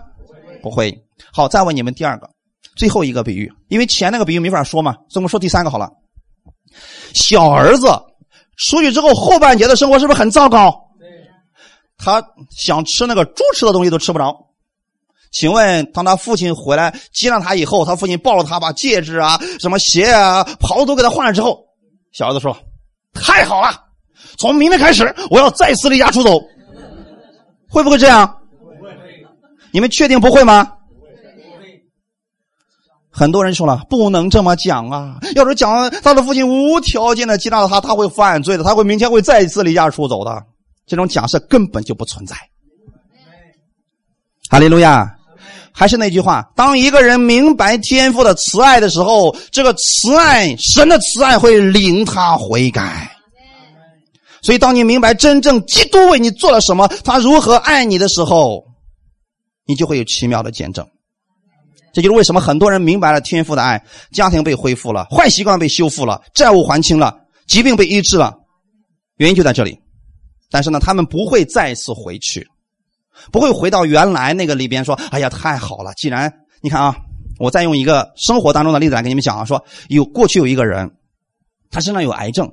[0.62, 0.97] 不会。
[1.32, 2.28] 好，再问你们第二个，
[2.76, 5.90] 最后一个比喻，因为前那个比喻没法说嘛，所以我们说第三个好了。
[7.14, 7.86] 小儿子
[8.57, 10.74] 出去之后，后半截的生活是不是很糟糕？
[11.97, 14.34] 他想吃那个猪吃的东西都吃不着，
[15.35, 21.59] 请问当他父亲回来接纳他以后，他父亲抱着他，把戒指啊、什么鞋啊、袍子都给他换了之后，
[22.12, 22.57] 小儿子说
[23.12, 23.68] ：“太好了，
[24.39, 26.41] 从明天开始我要再次离家出走。”
[27.68, 28.32] 会不会这样？
[29.72, 30.70] 你们确定不会吗？
[33.11, 35.18] 很多人说了，不能这么讲啊！
[35.35, 40.45] 要是讲他的父亲无条件的接纳了他，他会犯罪的，他会明天会再一次离家出走的。
[40.87, 42.37] 这种假设根本就不存在。
[44.49, 45.16] 哈利路亚！
[45.77, 53.11] 还是那句话，当一个人明白天父的慈爱的时候，这个慈爱，神的慈爱会领他悔改。
[54.41, 58.62] 所以，当你明白真正基督为你做了什么，他如何爱你的时候，
[59.66, 60.87] 你就会有奇妙的见证。
[61.93, 67.16] 这就是为什么很多人明白了天父的爱，家庭被恢复了，坏习惯被修复了，债务还清了，
[67.49, 68.33] 疾病被医治了，
[69.16, 69.77] 原因就在这里。
[70.51, 72.47] 但是呢，他们不会再次回去，
[73.33, 75.93] 不会回到原来那个里边说：“哎呀，太好了！
[75.95, 76.97] 既然你看啊，
[77.39, 80.91] 我再用一个生活当中的例子来给你们讲啊，说有过去有一个人，
[81.71, 82.51] 他身上有癌症，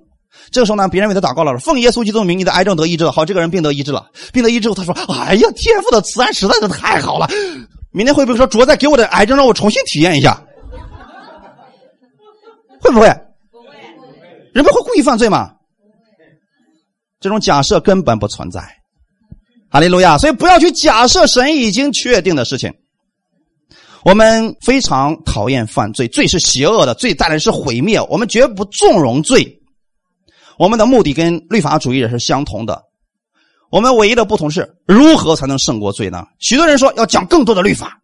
[0.52, 3.12] 这个时候呢，别人为他祷告了，奉耶稣基督的名，你的癌症得医治了。
[3.12, 7.28] 好，这个人病得医治了，病得医治后，他说：哎呀，天父的慈爱实在是太好了！
[7.92, 10.42] 明天会不会说主再给我的癌症让我重新体验一下？
[12.80, 12.92] 会？
[12.92, 13.08] 不会。
[14.54, 15.54] 人们会故意犯罪吗？
[17.20, 18.62] 这种假设根本不存在，
[19.72, 20.18] 哈利路亚！
[20.18, 22.74] 所以不要去假设神已经确定的事情。
[24.04, 28.02] 我们非常讨厌犯罪，罪是邪恶的，罪带来是毁灭。
[28.10, 29.62] 我们绝不纵容罪。
[30.60, 32.84] 我们的目的跟律法主义也是相同的。
[33.70, 36.26] 我们唯一的不同是如何才能胜过罪呢？
[36.40, 37.98] 许多人说要讲更多的律法，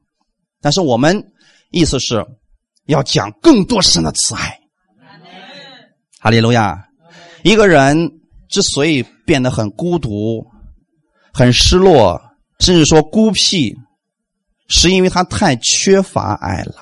[0.62, 1.22] 但是我们
[1.72, 2.26] 意思是
[2.86, 4.58] 要讲更多神的慈爱。
[6.20, 6.78] 哈利路亚！
[7.44, 8.14] 一个人。
[8.50, 10.42] 之所以变得很孤独、
[11.38, 12.20] 很失落，
[12.62, 13.72] 甚至说孤僻，
[14.70, 16.74] 是因为他太缺乏爱了。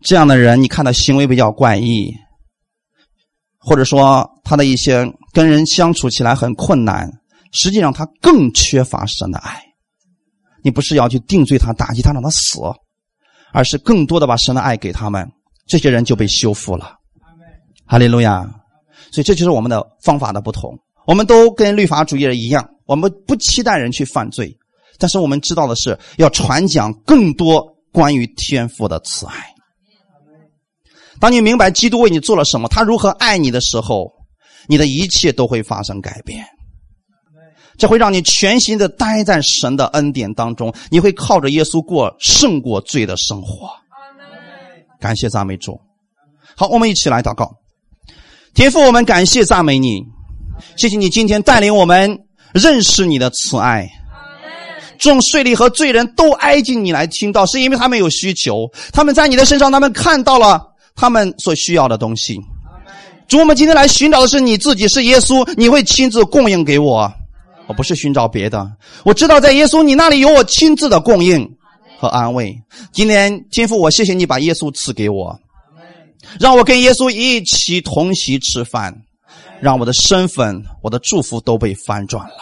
[0.00, 2.10] 这样的人，你看他行为比较怪异，
[3.58, 7.06] 或者说他的一些跟人相处起来很困难，
[7.52, 9.62] 实际上他更缺乏神的爱。
[10.64, 12.60] 你不是要去定罪他、打击他、让他死，
[13.52, 15.30] 而是更多的把神的爱给他们，
[15.66, 16.96] 这些人就被修复了。
[17.84, 18.42] 哈利路亚！
[19.10, 20.78] 所以这就是我们的方法的不同。
[21.06, 24.56] 我们都跟律法主义人一样，我们不期待人去犯罪，
[24.98, 29.52] 但是我们知道的是要传讲更多关于天父的慈爱。
[31.20, 34.12] 当你明白基督为你做了什么，他如何爱你的时候，
[34.66, 36.44] 你的一切都会发生改变。
[37.78, 43.70] 这会让你全心的待在神的恩典当中，你会靠着耶稣过胜过罪的生活。
[45.00, 45.80] 感谢赞美主。
[46.56, 47.50] 好，我们一起来祷告。
[48.54, 50.04] 天父，我们感谢赞美你。
[50.76, 52.18] 谢谢你今天带领我们
[52.52, 53.88] 认识你的慈爱。
[54.98, 60.62] 众税吏和罪人都挨近你来听到，是因为他们有需求，他们在你的身上，他们看到了
[60.94, 62.38] 他们所需要的东西。
[63.26, 67.12] 主，我们今天来寻找的是你自己，是耶稣，你会亲自供应给我，
[67.66, 68.70] 我不是寻找别的。
[69.04, 71.50] 我知道在耶稣你那里有我亲自的供应
[71.98, 72.56] 和安慰。
[72.92, 75.36] 今天天父，我谢谢你把耶稣赐给我，
[76.38, 78.94] 让我跟耶稣一起同席吃饭。
[79.62, 82.34] 让我的身份、我的祝福都被翻转了。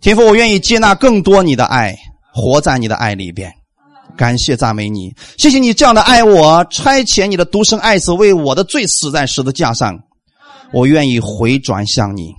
[0.00, 1.94] 天父，我愿意接纳更多你的爱，
[2.32, 3.52] 活在你的爱里边。
[4.16, 9.94] 感谢赞美你，谢谢你这样的爱我，差遣你的独生爱子为我的罪死在十字架上。
[10.72, 12.32] 我愿意回转向你，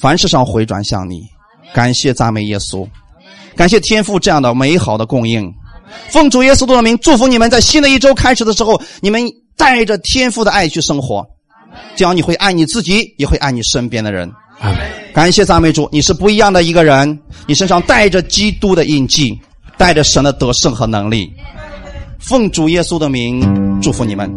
[0.00, 1.22] 凡事上回转向你。
[1.74, 2.88] 感谢赞美耶稣，
[3.56, 5.52] 感谢天父这样的美好的供应。
[6.08, 11.26] 奉主耶稣的名祝福你们，在新的一周开始的时候，你们带着天父的爱去生活。
[11.96, 14.30] 这样你会爱你自己，也会爱你身边的人。
[15.14, 19.38] 感谢赞美主，你是不一样的一个人，你身上带着基督的印记。
[19.78, 21.32] 带着神的得胜和能力。
[22.18, 24.28] 奉主耶稣的名，祝福你们。